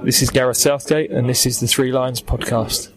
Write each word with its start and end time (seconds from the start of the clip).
This 0.00 0.22
is 0.22 0.30
Gareth 0.30 0.56
Southgate, 0.56 1.10
and 1.10 1.28
this 1.28 1.44
is 1.44 1.60
the 1.60 1.66
Three 1.66 1.92
Lions 1.92 2.22
podcast. 2.22 2.88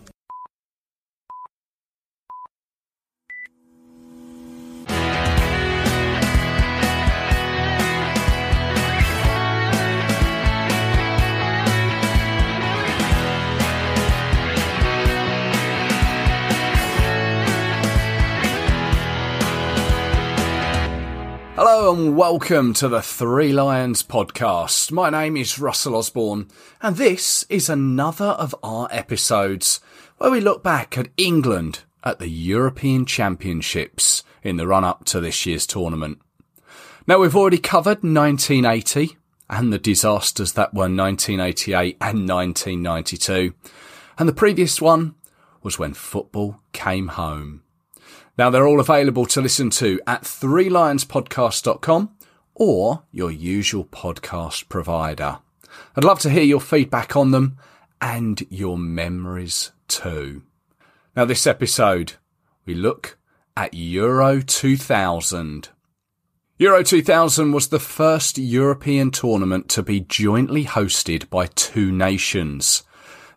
Welcome 22.15 22.73
to 22.73 22.87
the 22.87 23.01
Three 23.01 23.51
Lions 23.51 24.01
podcast. 24.01 24.89
My 24.89 25.09
name 25.09 25.35
is 25.35 25.59
Russell 25.59 25.97
Osborne, 25.97 26.47
and 26.81 26.95
this 26.95 27.45
is 27.49 27.67
another 27.67 28.27
of 28.27 28.55
our 28.63 28.87
episodes 28.89 29.81
where 30.17 30.31
we 30.31 30.39
look 30.39 30.63
back 30.63 30.97
at 30.97 31.09
England 31.17 31.81
at 32.05 32.19
the 32.19 32.29
European 32.29 33.05
Championships 33.05 34.23
in 34.43 34.55
the 34.55 34.65
run 34.65 34.85
up 34.85 35.03
to 35.05 35.19
this 35.19 35.45
year's 35.45 35.67
tournament. 35.67 36.21
Now, 37.05 37.19
we've 37.19 37.35
already 37.35 37.57
covered 37.57 38.01
1980 38.01 39.17
and 39.49 39.73
the 39.73 39.77
disasters 39.77 40.53
that 40.53 40.73
were 40.73 40.83
1988 40.83 41.97
and 41.99 42.29
1992, 42.29 43.53
and 44.17 44.29
the 44.29 44.33
previous 44.33 44.79
one 44.79 45.15
was 45.61 45.77
when 45.77 45.93
football 45.93 46.61
came 46.71 47.09
home. 47.09 47.64
Now 48.37 48.49
they're 48.49 48.67
all 48.67 48.79
available 48.79 49.25
to 49.27 49.41
listen 49.41 49.69
to 49.71 50.01
at 50.05 50.23
threelionspodcast.com 50.23 52.15
or 52.53 53.03
your 53.11 53.31
usual 53.31 53.85
podcast 53.85 54.67
provider. 54.69 55.39
I'd 55.95 56.03
love 56.03 56.19
to 56.19 56.29
hear 56.29 56.43
your 56.43 56.61
feedback 56.61 57.15
on 57.15 57.31
them 57.31 57.57
and 58.01 58.45
your 58.49 58.77
memories 58.77 59.71
too. 59.87 60.43
Now 61.15 61.25
this 61.25 61.47
episode, 61.47 62.13
we 62.65 62.73
look 62.73 63.17
at 63.55 63.73
Euro 63.73 64.41
2000. 64.41 65.69
Euro 66.57 66.83
2000 66.83 67.51
was 67.51 67.69
the 67.69 67.79
first 67.79 68.37
European 68.37 69.11
tournament 69.11 69.69
to 69.69 69.83
be 69.83 70.01
jointly 70.01 70.65
hosted 70.65 71.29
by 71.29 71.47
two 71.47 71.91
nations. 71.91 72.83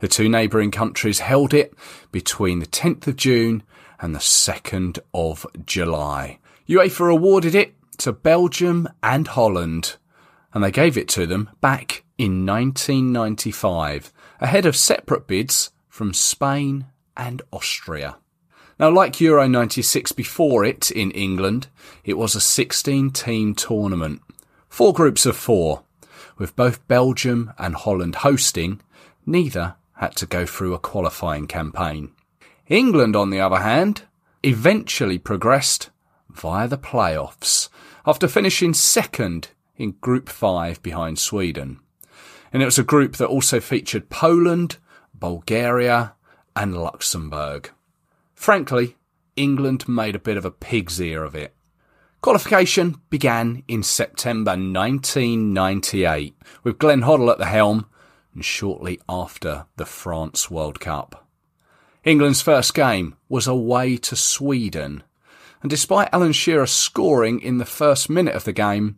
The 0.01 0.09
two 0.09 0.29
neighbouring 0.29 0.71
countries 0.71 1.21
held 1.21 1.53
it 1.53 1.75
between 2.13 2.61
the 2.61 2.67
10th 2.67 3.07
of 3.09 3.17
June 3.17 3.63
and 4.01 4.15
the 4.15 4.21
2nd 4.21 4.99
of 5.13 5.47
July. 5.65 6.39
UEFA 6.69 7.11
awarded 7.11 7.55
it 7.55 7.75
to 7.99 8.13
Belgium 8.13 8.89
and 9.03 9.29
Holland, 9.29 9.97
and 10.53 10.63
they 10.63 10.71
gave 10.71 10.97
it 10.97 11.09
to 11.09 11.27
them 11.27 11.51
back 11.61 12.05
in 12.17 12.47
1995, 12.47 14.13
ahead 14.41 14.67
of 14.67 14.77
separate 14.77 15.27
bids 15.27 15.71
from 15.89 16.13
Spain 16.13 16.87
and 17.17 17.43
Austria. 17.53 18.17
Now, 18.79 18.91
like 18.91 19.21
Euro 19.21 19.49
96 19.49 20.13
before 20.13 20.65
it 20.65 20.91
in 20.93 21.11
England, 21.11 21.67
it 22.05 22.17
was 22.17 22.37
a 22.37 22.41
16 22.41 23.11
team 23.11 23.55
tournament. 23.55 24.23
Four 24.69 24.93
groups 24.93 25.27
of 25.27 25.37
four. 25.37 25.83
With 26.37 26.55
both 26.55 26.87
Belgium 26.87 27.53
and 27.59 27.75
Holland 27.75 28.17
hosting, 28.17 28.81
neither 29.27 29.75
had 29.95 30.15
to 30.17 30.27
go 30.27 30.47
through 30.47 30.75
a 30.75 30.79
qualifying 30.79 31.49
campaign. 31.49 32.13
England, 32.69 33.17
on 33.17 33.31
the 33.31 33.41
other 33.41 33.61
hand, 33.61 34.03
eventually 34.43 35.19
progressed 35.19 35.91
via 36.29 36.69
the 36.69 36.79
playoffs 36.79 37.69
after 38.07 38.29
finishing 38.29 38.75
second 38.75 39.49
in 39.77 39.93
Group 40.01 40.29
5 40.29 40.83
behind 40.83 41.19
Sweden. 41.19 41.81
And 42.53 42.63
it 42.63 42.67
was 42.67 42.79
a 42.79 42.85
group 42.85 43.17
that 43.17 43.29
also 43.29 43.61
featured 43.61 44.11
Poland, 44.11 44.77
Bulgaria, 45.15 46.15
and 46.55 46.77
Luxembourg. 46.77 47.71
Frankly, 48.35 48.97
England 49.37 49.89
made 49.89 50.15
a 50.15 50.21
bit 50.21 50.37
of 50.37 50.45
a 50.45 50.51
pig's 50.51 51.01
ear 51.01 51.25
of 51.25 51.35
it. 51.35 51.55
Qualification 52.21 53.01
began 53.11 53.63
in 53.69 53.83
September 53.83 54.51
1998 54.51 56.35
with 56.65 56.79
Glenn 56.79 57.03
Hoddle 57.03 57.31
at 57.31 57.39
the 57.39 57.47
helm 57.47 57.87
and 58.35 58.45
shortly 58.45 59.01
after 59.09 59.67
the 59.77 59.87
France 59.87 60.51
World 60.51 60.81
Cup. 60.81 61.28
England's 62.09 62.41
first 62.41 62.73
game 62.73 63.17
was 63.29 63.47
away 63.47 63.99
to 63.99 64.17
Sweden, 64.17 65.03
and 65.61 65.69
despite 65.69 66.09
Alan 66.11 66.33
Shearer 66.33 66.67
scoring 66.67 67.39
in 67.39 67.59
the 67.59 67.67
first 67.67 68.09
minute 68.09 68.35
of 68.35 68.45
the 68.45 68.53
game, 68.55 68.97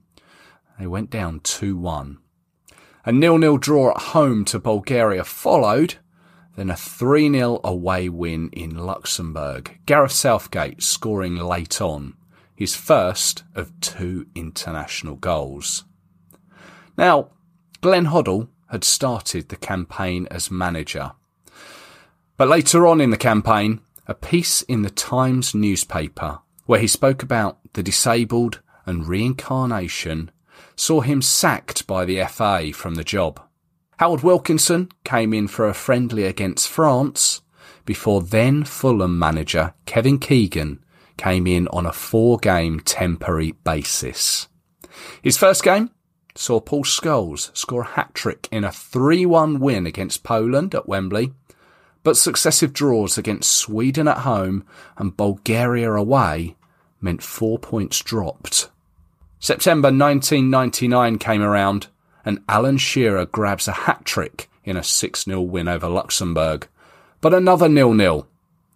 they 0.78 0.87
went 0.87 1.10
down 1.10 1.41
2 1.41 1.76
1. 1.76 2.19
A 3.04 3.10
nil-nil 3.10 3.59
draw 3.59 3.91
at 3.91 4.03
home 4.15 4.44
to 4.44 4.60
Bulgaria 4.60 5.25
followed, 5.25 5.97
then 6.54 6.71
a 6.71 6.76
3 6.76 7.32
0 7.32 7.59
away 7.65 8.09
win 8.09 8.48
in 8.53 8.76
Luxembourg. 8.76 9.81
Gareth 9.87 10.12
Southgate 10.12 10.81
scoring 10.81 11.34
late 11.34 11.81
on, 11.81 12.15
his 12.54 12.77
first 12.77 13.42
of 13.56 13.72
two 13.81 14.28
international 14.37 15.16
goals. 15.16 15.82
Now, 16.97 17.31
Glenn 17.81 18.06
Hoddle 18.06 18.50
had 18.69 18.84
started 18.84 19.48
the 19.48 19.56
campaign 19.56 20.28
as 20.31 20.48
manager 20.48 21.10
but 22.40 22.48
later 22.48 22.86
on 22.86 23.02
in 23.02 23.10
the 23.10 23.18
campaign, 23.18 23.80
a 24.06 24.14
piece 24.14 24.62
in 24.62 24.80
the 24.80 24.88
Times 24.88 25.54
newspaper 25.54 26.38
where 26.64 26.80
he 26.80 26.86
spoke 26.86 27.22
about 27.22 27.58
the 27.74 27.82
disabled 27.82 28.62
and 28.86 29.06
reincarnation 29.06 30.30
saw 30.74 31.02
him 31.02 31.20
sacked 31.20 31.86
by 31.86 32.06
the 32.06 32.24
FA 32.24 32.72
from 32.72 32.94
the 32.94 33.04
job. 33.04 33.42
Howard 33.98 34.22
Wilkinson 34.22 34.88
came 35.04 35.34
in 35.34 35.48
for 35.48 35.68
a 35.68 35.74
friendly 35.74 36.24
against 36.24 36.66
France 36.66 37.42
before 37.84 38.22
then 38.22 38.64
Fulham 38.64 39.18
manager 39.18 39.74
Kevin 39.84 40.18
Keegan 40.18 40.82
came 41.18 41.46
in 41.46 41.68
on 41.68 41.84
a 41.84 41.92
four 41.92 42.38
game 42.38 42.80
temporary 42.80 43.52
basis. 43.64 44.48
His 45.20 45.36
first 45.36 45.62
game 45.62 45.90
saw 46.34 46.58
Paul 46.58 46.84
Scholes 46.84 47.54
score 47.54 47.82
a 47.82 47.86
hat 47.86 48.14
trick 48.14 48.48
in 48.50 48.64
a 48.64 48.68
3-1 48.68 49.58
win 49.58 49.84
against 49.84 50.22
Poland 50.22 50.74
at 50.74 50.88
Wembley 50.88 51.34
but 52.02 52.16
successive 52.16 52.72
draws 52.72 53.18
against 53.18 53.54
Sweden 53.54 54.08
at 54.08 54.18
home 54.18 54.64
and 54.96 55.16
Bulgaria 55.16 55.92
away 55.92 56.56
meant 57.00 57.22
four 57.22 57.58
points 57.58 58.00
dropped. 58.00 58.68
September 59.38 59.88
1999 59.88 61.18
came 61.18 61.42
around 61.42 61.88
and 62.24 62.40
Alan 62.48 62.76
Shearer 62.76 63.26
grabs 63.26 63.68
a 63.68 63.72
hat 63.72 64.04
trick 64.04 64.50
in 64.64 64.76
a 64.76 64.80
6-0 64.80 65.46
win 65.48 65.68
over 65.68 65.88
Luxembourg. 65.88 66.68
But 67.20 67.34
another 67.34 67.68
nil-nil, 67.68 68.26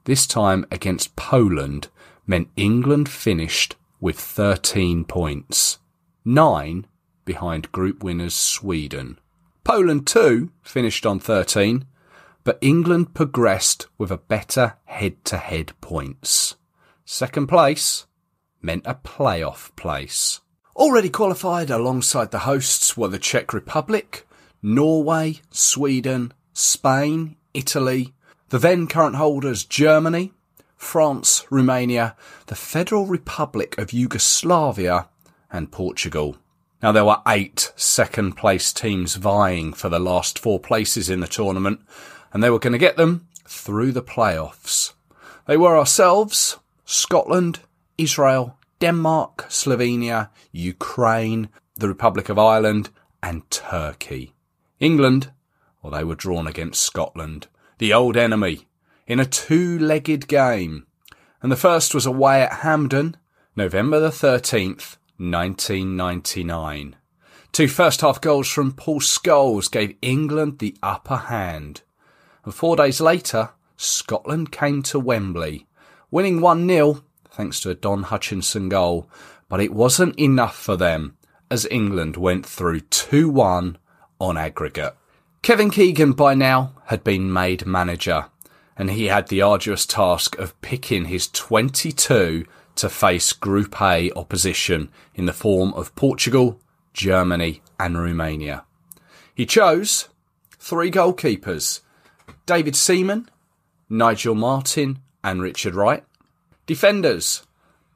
this 0.04 0.26
time 0.26 0.66
against 0.70 1.16
Poland, 1.16 1.88
meant 2.26 2.48
England 2.56 3.08
finished 3.08 3.76
with 4.00 4.18
13 4.18 5.04
points. 5.04 5.78
Nine 6.24 6.86
behind 7.24 7.72
group 7.72 8.02
winners 8.02 8.34
Sweden. 8.34 9.18
Poland 9.62 10.06
too 10.06 10.50
finished 10.62 11.06
on 11.06 11.18
13, 11.18 11.86
but 12.44 12.59
England 12.60 13.15
progressed 13.15 13.87
with 13.99 14.10
a 14.10 14.19
better 14.19 14.75
head-to-head 14.84 15.72
points. 15.81 16.56
Second 17.05 17.47
place 17.47 18.06
meant 18.62 18.87
a 18.87 18.94
playoff 18.94 19.75
place. 19.77 20.41
Already 20.77 21.09
qualified 21.09 21.71
alongside 21.71 22.31
the 22.31 22.41
hosts 22.41 22.97
were 22.97 23.09
the 23.09 23.19
Czech 23.19 23.53
Republic, 23.53 24.27
Norway, 24.62 25.41
Sweden, 25.50 26.33
Spain, 26.53 27.37
Italy, 27.53 28.15
the 28.50 28.59
then 28.59 28.87
current 28.87 29.16
holders 29.16 29.65
Germany, 29.65 30.33
France, 30.77 31.47
Romania, 31.50 32.16
the 32.47 32.54
Federal 32.54 33.06
Republic 33.06 33.78
of 33.78 33.93
Yugoslavia, 33.93 35.09
and 35.50 35.72
Portugal. 35.72 36.37
Now 36.83 36.93
there 36.93 37.04
were 37.04 37.22
eight 37.27 37.72
second 37.77 38.33
place 38.33 38.72
teams 38.72 39.15
vying 39.15 39.72
for 39.72 39.88
the 39.88 40.00
last 40.00 40.38
four 40.38 40.60
places 40.60 41.09
in 41.09 41.21
the 41.21 41.27
tournament, 41.27 41.80
and 42.34 42.42
they 42.42 42.51
were 42.51 42.59
going 42.59 42.72
to 42.72 42.78
get 42.78 42.97
them 42.97 43.28
through 43.47 43.92
the 43.92 44.03
playoffs. 44.03 44.92
They 45.47 45.57
were 45.57 45.78
ourselves, 45.78 46.59
Scotland, 46.84 47.60
Israel, 47.97 48.59
Denmark, 48.81 49.47
Slovenia, 49.48 50.31
Ukraine, 50.51 51.48
the 51.77 51.89
Republic 51.89 52.28
of 52.28 52.39
Ireland, 52.39 52.91
and 53.22 53.48
Turkey. 53.51 54.34
England, 54.81 55.31
well, 55.81 55.92
they 55.92 56.03
were 56.03 56.16
drawn 56.16 56.48
against 56.48 56.83
Scotland, 56.83 57.47
the 57.78 57.95
old 57.95 58.16
enemy, 58.16 58.66
in 59.07 59.21
a 59.21 59.27
two-legged 59.27 60.27
game. 60.27 60.87
And 61.41 61.53
the 61.53 61.57
first 61.57 61.95
was 61.95 62.04
away 62.04 62.42
at 62.42 62.60
Hampden, 62.60 63.16
November 63.54 64.01
the 64.01 64.09
13th, 64.09 64.97
1999. 65.19 66.97
Two 67.53 67.69
first 67.69 68.01
half 68.01 68.21
goals 68.21 68.48
from 68.48 68.72
Paul 68.72 69.01
Scholes 69.01 69.71
gave 69.71 69.97
England 70.03 70.59
the 70.59 70.77
upper 70.83 71.16
hand 71.16 71.83
and 72.44 72.54
four 72.54 72.76
days 72.76 73.00
later, 73.00 73.50
Scotland 73.76 74.52
came 74.52 74.82
to 74.84 74.98
Wembley, 74.98 75.66
winning 76.10 76.41
1 76.41 76.68
0 76.68 77.02
thanks 77.30 77.60
to 77.60 77.70
a 77.70 77.74
Don 77.74 78.04
Hutchinson 78.04 78.68
goal, 78.68 79.08
but 79.48 79.60
it 79.60 79.74
wasn't 79.74 80.18
enough 80.18 80.56
for 80.56 80.76
them 80.76 81.16
as 81.50 81.66
England 81.70 82.16
went 82.16 82.46
through 82.46 82.80
2 82.80 83.28
1 83.28 83.78
on 84.20 84.36
aggregate. 84.36 84.94
Kevin 85.42 85.70
Keegan 85.70 86.12
by 86.12 86.34
now 86.34 86.72
had 86.86 87.04
been 87.04 87.32
made 87.32 87.66
manager, 87.66 88.26
and 88.76 88.91
he 88.91 89.06
had 89.06 89.28
the 89.28 89.42
arduous 89.42 89.84
task 89.84 90.38
of 90.38 90.58
picking 90.60 91.06
his 91.06 91.28
22 91.28 92.46
to 92.76 92.88
face 92.88 93.32
Group 93.32 93.80
A 93.80 94.10
opposition 94.12 94.91
in 95.14 95.26
the 95.26 95.32
form 95.32 95.74
of 95.74 95.94
Portugal, 95.94 96.60
Germany, 96.92 97.62
and 97.78 98.00
Romania. 98.00 98.64
He 99.34 99.46
chose 99.46 100.08
three 100.58 100.91
goalkeepers 100.91 101.80
David 102.46 102.76
Seaman, 102.76 103.28
Nigel 103.88 104.34
Martyn, 104.34 104.98
and 105.22 105.41
Richard 105.41 105.74
Wright. 105.74 106.04
Defenders 106.66 107.44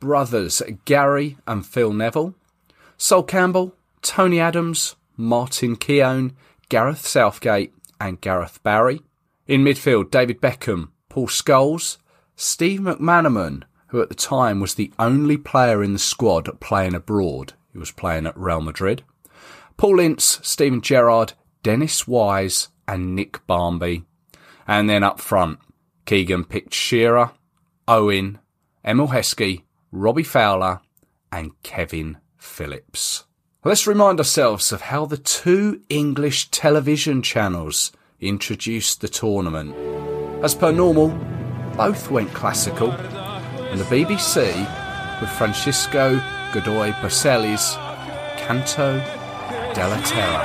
brothers 0.01 0.63
Gary 0.85 1.37
and 1.47 1.67
Phil 1.67 1.93
Neville. 1.93 2.35
Sol 2.97 3.23
Campbell, 3.23 3.75
Tony 4.03 4.41
Adams, 4.41 4.97
Martin 5.17 5.77
Keown, 5.77 6.37
Gareth 6.69 7.07
Southgate, 7.07 7.73
and 8.01 8.21
Gareth 8.21 8.63
Barry. 8.63 9.01
In 9.47 9.65
midfield, 9.65 10.11
David 10.11 10.41
Beckham, 10.41 10.91
Paul 11.09 11.29
Scholes, 11.29 11.99
Steve 12.37 12.81
McManaman, 12.81 13.63
who 13.89 14.01
at 14.01 14.09
the 14.09 14.15
time 14.15 14.61
was 14.61 14.75
the 14.75 14.93
only 14.99 15.37
player 15.37 15.83
in 15.83 15.93
the 15.93 15.99
squad 15.99 16.49
playing 16.61 16.95
abroad. 16.95 17.55
He 17.73 17.79
was 17.79 17.91
playing 17.91 18.27
at 18.27 18.37
Real 18.37 18.61
Madrid. 18.61 19.03
Paul 19.77 20.01
Ince, 20.01 20.41
Steven 20.43 20.81
Gerrard, 20.81 21.33
Dennis 21.63 22.07
Wise, 22.07 22.69
and 22.87 23.15
Nick 23.15 23.47
Barmby. 23.47 24.05
And 24.69 24.89
then 24.89 25.03
up 25.03 25.19
front, 25.19 25.59
Keegan 26.05 26.45
picked 26.45 26.75
Shearer, 26.75 27.33
Owen, 27.89 28.39
Emile 28.85 29.09
Heskey, 29.09 29.63
Robbie 29.91 30.23
Fowler, 30.23 30.81
and 31.33 31.61
Kevin 31.63 32.19
Phillips. 32.37 33.25
Let's 33.65 33.87
remind 33.87 34.21
ourselves 34.21 34.71
of 34.71 34.83
how 34.83 35.07
the 35.07 35.17
two 35.17 35.81
English 35.89 36.51
television 36.51 37.23
channels 37.23 37.93
introduced 38.21 39.01
the 39.01 39.09
tournament. 39.09 39.75
As 40.45 40.55
per 40.55 40.71
normal, 40.71 41.09
both 41.77 42.11
went 42.11 42.33
classical, 42.35 42.93
and 42.93 43.81
the 43.81 43.85
BBC 43.85 45.21
with 45.21 45.31
Francisco 45.31 46.21
Godoy 46.53 46.93
Bocelli's 46.93 47.75
Canto 48.39 48.99
della 49.75 50.01
Terra. 50.05 50.45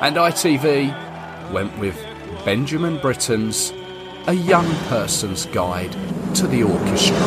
And 0.00 0.16
ITV 0.16 1.52
went 1.52 1.76
with 1.78 2.07
Benjamin 2.48 2.96
Britten's 2.96 3.74
A 4.26 4.32
Young 4.32 4.64
Person's 4.86 5.44
Guide 5.44 5.92
to 6.34 6.46
the 6.46 6.62
Orchestra. 6.62 7.18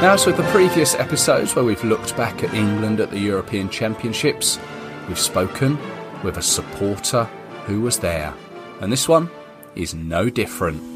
Now, 0.00 0.12
as 0.12 0.24
with 0.24 0.36
the 0.36 0.48
previous 0.52 0.94
episodes 0.94 1.56
where 1.56 1.64
we've 1.64 1.82
looked 1.82 2.16
back 2.16 2.44
at 2.44 2.54
England 2.54 3.00
at 3.00 3.10
the 3.10 3.18
European 3.18 3.68
Championships, 3.68 4.60
we've 5.08 5.18
spoken 5.18 5.76
with 6.22 6.36
a 6.36 6.42
supporter 6.42 7.24
who 7.66 7.80
was 7.80 7.98
there. 7.98 8.32
And 8.82 8.92
this 8.92 9.08
one 9.08 9.28
is 9.74 9.94
no 9.94 10.30
different. 10.30 10.93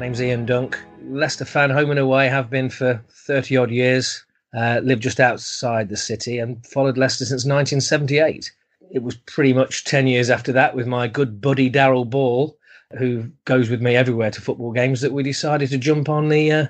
My 0.00 0.06
name's 0.06 0.22
Ian 0.22 0.46
Dunk. 0.46 0.82
Leicester 1.10 1.44
fan, 1.44 1.68
home 1.68 1.90
and 1.90 2.00
away, 2.00 2.26
have 2.26 2.48
been 2.48 2.70
for 2.70 3.04
30 3.10 3.58
odd 3.58 3.70
years 3.70 4.24
uh, 4.56 4.80
lived 4.82 5.02
just 5.02 5.20
outside 5.20 5.90
the 5.90 5.96
city 5.98 6.38
and 6.38 6.66
followed 6.66 6.96
Leicester 6.96 7.26
since 7.26 7.44
1978. 7.44 8.50
It 8.90 9.02
was 9.02 9.16
pretty 9.16 9.52
much 9.52 9.84
10 9.84 10.06
years 10.06 10.30
after 10.30 10.52
that 10.52 10.74
with 10.74 10.86
my 10.86 11.06
good 11.06 11.42
buddy 11.42 11.70
Daryl 11.70 12.08
Ball, 12.08 12.56
who 12.96 13.30
goes 13.44 13.68
with 13.68 13.82
me 13.82 13.94
everywhere 13.94 14.30
to 14.30 14.40
football 14.40 14.72
games, 14.72 15.02
that 15.02 15.12
we 15.12 15.22
decided 15.22 15.68
to 15.68 15.76
jump 15.76 16.08
on 16.08 16.30
the 16.30 16.50
uh, 16.50 16.66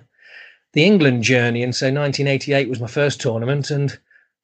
the 0.72 0.84
England 0.84 1.22
journey. 1.22 1.62
And 1.62 1.72
so 1.72 1.86
1988 1.86 2.68
was 2.68 2.80
my 2.80 2.88
first 2.88 3.20
tournament. 3.20 3.70
And 3.70 3.96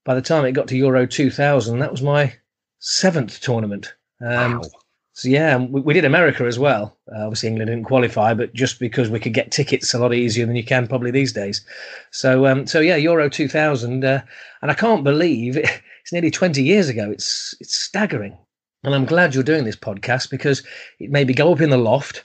by 0.04 0.14
the 0.14 0.22
time 0.22 0.44
it 0.44 0.52
got 0.52 0.68
to 0.68 0.76
Euro 0.76 1.08
2000, 1.08 1.80
that 1.80 1.90
was 1.90 2.02
my 2.02 2.34
seventh 2.78 3.40
tournament. 3.40 3.94
Um, 4.20 4.60
wow. 4.60 4.70
So 5.16 5.30
yeah, 5.30 5.56
we, 5.56 5.80
we, 5.80 5.94
did 5.94 6.04
America 6.04 6.44
as 6.44 6.58
well. 6.58 6.94
Uh, 7.10 7.24
obviously, 7.24 7.48
England 7.48 7.70
didn't 7.70 7.86
qualify, 7.86 8.34
but 8.34 8.52
just 8.52 8.78
because 8.78 9.08
we 9.08 9.18
could 9.18 9.32
get 9.32 9.50
tickets 9.50 9.94
a 9.94 9.98
lot 9.98 10.12
easier 10.12 10.44
than 10.44 10.56
you 10.56 10.62
can 10.62 10.86
probably 10.86 11.10
these 11.10 11.32
days. 11.32 11.64
So 12.10 12.46
um, 12.46 12.66
so 12.66 12.80
yeah, 12.80 12.96
Euro 12.96 13.30
2000, 13.30 14.04
uh, 14.04 14.20
and 14.60 14.70
I 14.70 14.74
can't 14.74 15.04
believe 15.04 15.56
it, 15.56 15.64
it's 16.02 16.12
nearly 16.12 16.30
20 16.30 16.62
years 16.62 16.90
ago. 16.90 17.10
It's 17.10 17.54
it's 17.60 17.74
staggering, 17.74 18.36
and 18.84 18.94
I'm 18.94 19.06
glad 19.06 19.34
you're 19.34 19.42
doing 19.42 19.64
this 19.64 19.74
podcast 19.74 20.28
because 20.28 20.62
it 21.00 21.10
made 21.10 21.28
me 21.28 21.34
go 21.34 21.50
up 21.50 21.62
in 21.62 21.70
the 21.70 21.78
loft, 21.78 22.22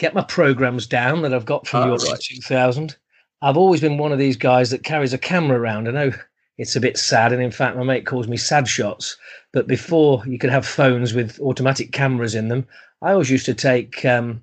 get 0.00 0.12
my 0.12 0.22
programs 0.22 0.88
down 0.88 1.22
that 1.22 1.32
I've 1.32 1.46
got 1.46 1.68
from 1.68 1.84
oh, 1.84 1.86
Euro 1.94 1.98
right. 1.98 2.20
2000. 2.20 2.96
I've 3.42 3.56
always 3.56 3.80
been 3.80 3.96
one 3.96 4.10
of 4.10 4.18
these 4.18 4.36
guys 4.36 4.70
that 4.70 4.82
carries 4.82 5.12
a 5.12 5.18
camera 5.18 5.60
around. 5.60 5.86
I 5.86 5.92
know 5.92 6.12
it's 6.58 6.76
a 6.76 6.80
bit 6.80 6.96
sad. 6.96 7.32
And 7.32 7.42
in 7.42 7.50
fact, 7.50 7.76
my 7.76 7.82
mate 7.82 8.06
calls 8.06 8.28
me 8.28 8.36
sad 8.36 8.68
shots. 8.68 9.16
But 9.52 9.66
before 9.66 10.22
you 10.26 10.38
could 10.38 10.50
have 10.50 10.66
phones 10.66 11.14
with 11.14 11.40
automatic 11.40 11.92
cameras 11.92 12.34
in 12.34 12.48
them, 12.48 12.66
I 13.02 13.12
always 13.12 13.30
used 13.30 13.46
to 13.46 13.54
take 13.54 14.04
um, 14.04 14.42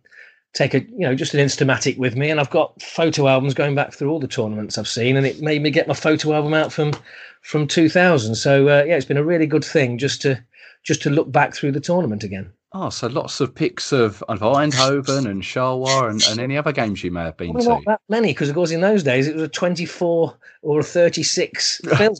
take 0.53 0.73
a 0.73 0.81
you 0.81 0.99
know 0.99 1.15
just 1.15 1.33
an 1.33 1.45
Instamatic 1.45 1.97
with 1.97 2.15
me, 2.15 2.29
and 2.29 2.39
I've 2.39 2.49
got 2.49 2.81
photo 2.81 3.27
albums 3.27 3.53
going 3.53 3.75
back 3.75 3.93
through 3.93 4.09
all 4.09 4.19
the 4.19 4.27
tournaments 4.27 4.77
I've 4.77 4.87
seen, 4.87 5.17
and 5.17 5.25
it 5.25 5.41
made 5.41 5.61
me 5.61 5.71
get 5.71 5.87
my 5.87 5.93
photo 5.93 6.33
album 6.33 6.53
out 6.53 6.71
from 6.71 6.93
from 7.41 7.67
2000. 7.67 8.35
So 8.35 8.67
uh, 8.67 8.83
yeah, 8.85 8.95
it's 8.95 9.05
been 9.05 9.17
a 9.17 9.23
really 9.23 9.47
good 9.47 9.65
thing 9.65 9.97
just 9.97 10.21
to 10.23 10.43
just 10.83 11.01
to 11.03 11.09
look 11.09 11.31
back 11.31 11.53
through 11.53 11.71
the 11.71 11.79
tournament 11.79 12.23
again. 12.23 12.51
Oh, 12.73 12.89
so 12.89 13.07
lots 13.07 13.41
of 13.41 13.53
pics 13.53 13.91
of, 13.91 14.23
of 14.29 14.39
Eindhoven 14.39 15.29
and 15.29 15.43
Charleroi 15.43 16.09
and, 16.09 16.23
and 16.29 16.39
any 16.39 16.57
other 16.57 16.71
games 16.71 17.03
you 17.03 17.11
may 17.11 17.23
have 17.23 17.35
been 17.35 17.53
well, 17.53 17.63
to. 17.63 17.69
Not 17.69 17.83
that 17.85 18.01
many, 18.07 18.29
because 18.29 18.47
of 18.47 18.55
course 18.55 18.71
in 18.71 18.79
those 18.79 19.03
days 19.03 19.27
it 19.27 19.35
was 19.35 19.43
a 19.43 19.49
24 19.49 20.37
or 20.61 20.79
a 20.79 20.83
36 20.83 21.81
film. 21.97 22.15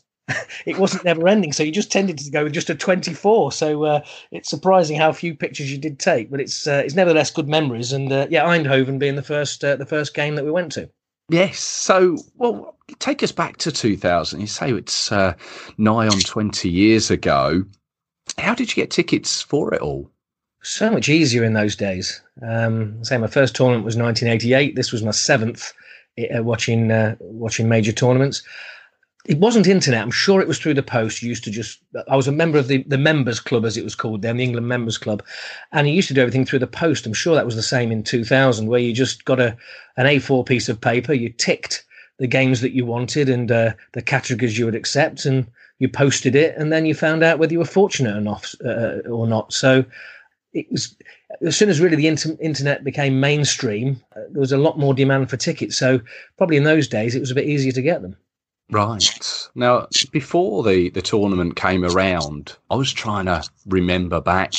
it 0.65 0.77
wasn't 0.77 1.05
never 1.05 1.25
ending, 1.27 1.53
so 1.53 1.63
you 1.63 1.71
just 1.71 1.91
tended 1.91 2.17
to 2.17 2.29
go 2.29 2.43
with 2.43 2.53
just 2.53 2.69
a 2.69 2.75
24. 2.75 3.53
So 3.53 3.85
uh, 3.85 4.01
it's 4.31 4.49
surprising 4.49 4.97
how 4.97 5.13
few 5.13 5.35
pictures 5.35 5.71
you 5.71 5.77
did 5.77 5.99
take, 5.99 6.29
but 6.29 6.41
it's 6.41 6.67
uh, 6.67 6.81
it's 6.83 6.95
nevertheless 6.95 7.31
good 7.31 7.47
memories. 7.47 7.93
And 7.93 8.11
uh, 8.11 8.27
yeah, 8.29 8.43
Eindhoven 8.43 8.99
being 8.99 9.15
the 9.15 9.23
first 9.23 9.63
uh, 9.63 9.77
the 9.77 9.85
first 9.85 10.13
game 10.13 10.35
that 10.35 10.45
we 10.45 10.51
went 10.51 10.73
to. 10.73 10.89
Yes. 11.29 11.59
So, 11.59 12.17
well, 12.35 12.77
take 12.99 13.23
us 13.23 13.31
back 13.31 13.55
to 13.57 13.71
2000. 13.71 14.41
You 14.41 14.47
say 14.47 14.73
it's 14.73 15.13
uh, 15.13 15.33
nigh 15.77 16.07
on 16.07 16.19
20 16.19 16.69
years 16.69 17.09
ago. 17.09 17.63
How 18.37 18.53
did 18.53 18.69
you 18.69 18.75
get 18.75 18.91
tickets 18.91 19.41
for 19.41 19.73
it 19.73 19.81
all? 19.81 20.11
So 20.61 20.91
much 20.91 21.09
easier 21.09 21.43
in 21.43 21.53
those 21.53 21.75
days. 21.75 22.21
Um, 22.41 23.03
say 23.03 23.17
my 23.17 23.27
first 23.27 23.55
tournament 23.55 23.85
was 23.85 23.97
1988. 23.97 24.75
This 24.75 24.91
was 24.91 25.03
my 25.03 25.11
seventh 25.11 25.73
uh, 26.19 26.43
watching 26.43 26.91
uh, 26.91 27.15
watching 27.19 27.67
major 27.67 27.91
tournaments. 27.91 28.43
It 29.25 29.37
wasn't 29.37 29.67
internet. 29.67 30.01
I'm 30.01 30.11
sure 30.11 30.41
it 30.41 30.47
was 30.47 30.57
through 30.57 30.73
the 30.73 30.83
post. 30.83 31.21
You 31.21 31.29
used 31.29 31.43
to 31.43 31.51
just. 31.51 31.79
I 32.07 32.15
was 32.15 32.27
a 32.27 32.31
member 32.31 32.57
of 32.57 32.67
the 32.67 32.83
the 32.83 32.97
members 32.97 33.39
club, 33.39 33.65
as 33.65 33.77
it 33.77 33.83
was 33.83 33.95
called 33.95 34.21
then, 34.21 34.37
the 34.37 34.43
England 34.43 34.67
Members 34.67 34.97
Club, 34.97 35.23
and 35.71 35.87
you 35.87 35.93
used 35.93 36.07
to 36.07 36.13
do 36.13 36.21
everything 36.21 36.45
through 36.45 36.59
the 36.59 36.67
post. 36.67 37.05
I'm 37.05 37.13
sure 37.13 37.35
that 37.35 37.45
was 37.45 37.55
the 37.55 37.63
same 37.63 37.91
in 37.91 38.03
2000, 38.03 38.67
where 38.67 38.79
you 38.79 38.93
just 38.93 39.25
got 39.25 39.39
a 39.39 39.55
an 39.97 40.05
A4 40.05 40.45
piece 40.45 40.69
of 40.69 40.81
paper. 40.81 41.13
You 41.13 41.29
ticked 41.29 41.85
the 42.17 42.27
games 42.27 42.61
that 42.61 42.73
you 42.73 42.85
wanted 42.85 43.29
and 43.29 43.51
uh, 43.51 43.73
the 43.93 44.01
categories 44.01 44.57
you 44.57 44.65
would 44.65 44.75
accept, 44.75 45.25
and 45.25 45.47
you 45.79 45.87
posted 45.87 46.35
it, 46.35 46.55
and 46.57 46.71
then 46.71 46.85
you 46.85 46.93
found 46.93 47.23
out 47.23 47.39
whether 47.39 47.53
you 47.53 47.59
were 47.59 47.65
fortunate 47.65 48.15
enough 48.15 48.55
or 49.07 49.27
not. 49.27 49.53
So 49.53 49.85
it 50.53 50.71
was 50.71 50.95
as 51.41 51.55
soon 51.55 51.69
as 51.69 51.79
really 51.79 51.95
the 51.95 52.07
inter- 52.07 52.37
internet 52.39 52.83
became 52.83 53.19
mainstream, 53.19 54.01
uh, 54.15 54.21
there 54.29 54.41
was 54.41 54.51
a 54.51 54.57
lot 54.57 54.77
more 54.77 54.93
demand 54.93 55.29
for 55.29 55.37
tickets. 55.37 55.77
So 55.77 56.01
probably 56.37 56.57
in 56.57 56.63
those 56.63 56.87
days, 56.87 57.15
it 57.15 57.19
was 57.19 57.31
a 57.31 57.35
bit 57.35 57.47
easier 57.47 57.71
to 57.71 57.81
get 57.81 58.01
them. 58.01 58.15
Right. 58.69 59.49
Now, 59.53 59.87
before 60.11 60.63
the, 60.63 60.89
the 60.89 61.01
tournament 61.01 61.55
came 61.55 61.83
around, 61.83 62.55
I 62.69 62.75
was 62.75 62.91
trying 62.91 63.25
to 63.25 63.43
remember 63.67 64.21
back. 64.21 64.53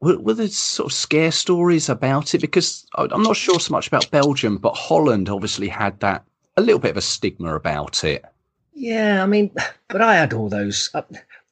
Were, 0.00 0.18
were 0.18 0.34
there 0.34 0.48
sort 0.48 0.86
of 0.86 0.92
scare 0.92 1.32
stories 1.32 1.88
about 1.88 2.34
it? 2.34 2.40
Because 2.40 2.86
I'm 2.96 3.22
not 3.22 3.36
sure 3.36 3.58
so 3.58 3.72
much 3.72 3.88
about 3.88 4.10
Belgium, 4.10 4.58
but 4.58 4.76
Holland 4.76 5.28
obviously 5.28 5.68
had 5.68 5.98
that 6.00 6.24
a 6.56 6.62
little 6.62 6.78
bit 6.78 6.92
of 6.92 6.96
a 6.96 7.02
stigma 7.02 7.56
about 7.56 8.04
it. 8.04 8.24
Yeah, 8.72 9.22
I 9.22 9.26
mean, 9.26 9.50
but 9.88 10.00
I 10.00 10.14
had 10.14 10.32
all 10.32 10.48
those. 10.48 10.90
Uh, 10.94 11.02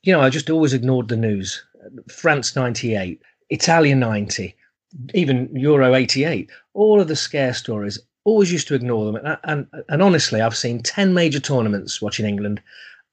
you 0.03 0.13
know, 0.13 0.21
I 0.21 0.31
just 0.31 0.51
always 0.51 0.73
ignored 0.73 1.09
the 1.09 1.17
news. 1.17 1.65
France 2.09 2.55
98 2.55 3.21
Italia 3.51 3.95
90, 3.95 4.55
even 5.15 5.49
Euro 5.55 5.95
88, 5.95 6.51
all 6.73 7.01
of 7.01 7.09
the 7.09 7.17
scare 7.17 7.55
stories, 7.55 7.99
always 8.25 8.53
used 8.53 8.69
to 8.69 8.75
ignore 8.75 9.05
them. 9.05 9.17
And, 9.17 9.39
and, 9.45 9.85
and 9.89 10.03
honestly, 10.03 10.41
I've 10.41 10.57
seen 10.57 10.83
10 10.83 11.15
major 11.15 11.41
tournaments 11.41 12.01
watching 12.01 12.27
England. 12.27 12.61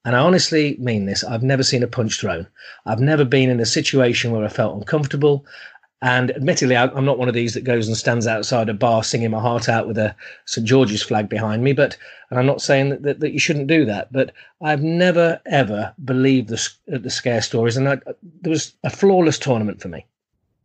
And 0.04 0.16
I 0.16 0.18
honestly 0.18 0.76
mean 0.80 1.06
this. 1.06 1.22
I've 1.22 1.44
never 1.44 1.62
seen 1.62 1.82
a 1.82 1.86
punch 1.86 2.20
thrown. 2.20 2.46
I've 2.86 3.00
never 3.00 3.24
been 3.24 3.50
in 3.50 3.60
a 3.60 3.66
situation 3.66 4.32
where 4.32 4.44
I 4.44 4.48
felt 4.48 4.76
uncomfortable. 4.76 5.46
And 6.00 6.32
admittedly, 6.32 6.76
I'm 6.76 7.04
not 7.04 7.18
one 7.18 7.28
of 7.28 7.34
these 7.34 7.54
that 7.54 7.62
goes 7.62 7.86
and 7.86 7.96
stands 7.96 8.26
outside 8.26 8.68
a 8.68 8.74
bar 8.74 9.04
singing 9.04 9.30
my 9.30 9.40
heart 9.40 9.68
out 9.68 9.86
with 9.86 9.96
a 9.96 10.16
St 10.46 10.66
George's 10.66 11.02
flag 11.02 11.28
behind 11.28 11.62
me. 11.62 11.72
But 11.72 11.96
and 12.28 12.40
I'm 12.40 12.46
not 12.46 12.60
saying 12.60 12.88
that, 12.88 13.02
that, 13.04 13.20
that 13.20 13.32
you 13.32 13.38
shouldn't 13.38 13.68
do 13.68 13.84
that. 13.84 14.12
But 14.12 14.32
I've 14.60 14.82
never 14.82 15.40
ever 15.46 15.94
believed 16.04 16.48
the 16.48 16.68
the 16.88 17.08
scare 17.08 17.40
stories, 17.40 17.76
and 17.76 17.88
I, 17.88 18.00
there 18.40 18.50
was 18.50 18.74
a 18.82 18.90
flawless 18.90 19.38
tournament 19.38 19.80
for 19.80 19.86
me. 19.86 20.04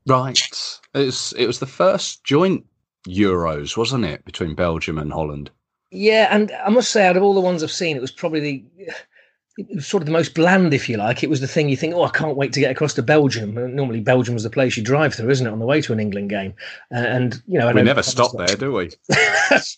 Right. 0.08 0.80
It's 0.94 1.34
it 1.34 1.48
was 1.48 1.60
the 1.60 1.66
first 1.66 2.24
joint 2.24 2.66
Euros, 3.08 3.78
wasn't 3.78 4.06
it, 4.06 4.26
between 4.26 4.56
Belgium 4.56 4.98
and 4.98 5.12
Holland? 5.12 5.52
Yeah, 5.92 6.28
and 6.32 6.52
I 6.66 6.70
must 6.70 6.92
say, 6.92 7.08
out 7.08 7.18
of 7.18 7.24
all 7.24 7.34
the 7.34 7.42
ones 7.42 7.64
I've 7.64 7.72
seen, 7.72 7.96
it 7.96 8.02
was 8.02 8.12
probably 8.12 8.40
the 8.40 8.94
it 9.58 9.76
was 9.76 9.88
sort 9.88 10.04
of 10.04 10.06
the 10.06 10.14
most 10.14 10.36
bland, 10.36 10.74
if 10.74 10.88
you 10.88 10.98
like. 10.98 11.24
It 11.24 11.30
was 11.30 11.42
the 11.42 11.48
thing 11.48 11.68
you 11.68 11.78
think, 11.78 11.96
oh, 11.96 12.04
I 12.04 12.12
can't 12.12 12.38
wait 12.38 12.54
to 12.54 12.60
get 12.60 12.72
across 12.72 12.94
to 12.96 13.02
Belgium. 13.02 13.56
Normally, 13.76 14.02
Belgium 14.02 14.36
was 14.36 14.44
the 14.44 14.52
place 14.52 14.78
you 14.78 14.84
drive 14.84 15.16
through, 15.16 15.32
isn't 15.32 15.48
it, 15.48 15.50
on 15.50 15.60
the 15.60 15.66
way 15.66 15.82
to 15.82 15.94
an 15.94 16.00
England 16.00 16.30
game? 16.30 16.54
Uh, 16.94 17.00
and 17.00 17.42
you 17.48 17.58
know, 17.58 17.72
we 17.72 17.82
never 17.82 18.04
stop 18.04 18.32
there, 18.38 18.56
do 18.56 18.72
we? 18.72 18.92
yes, 19.10 19.78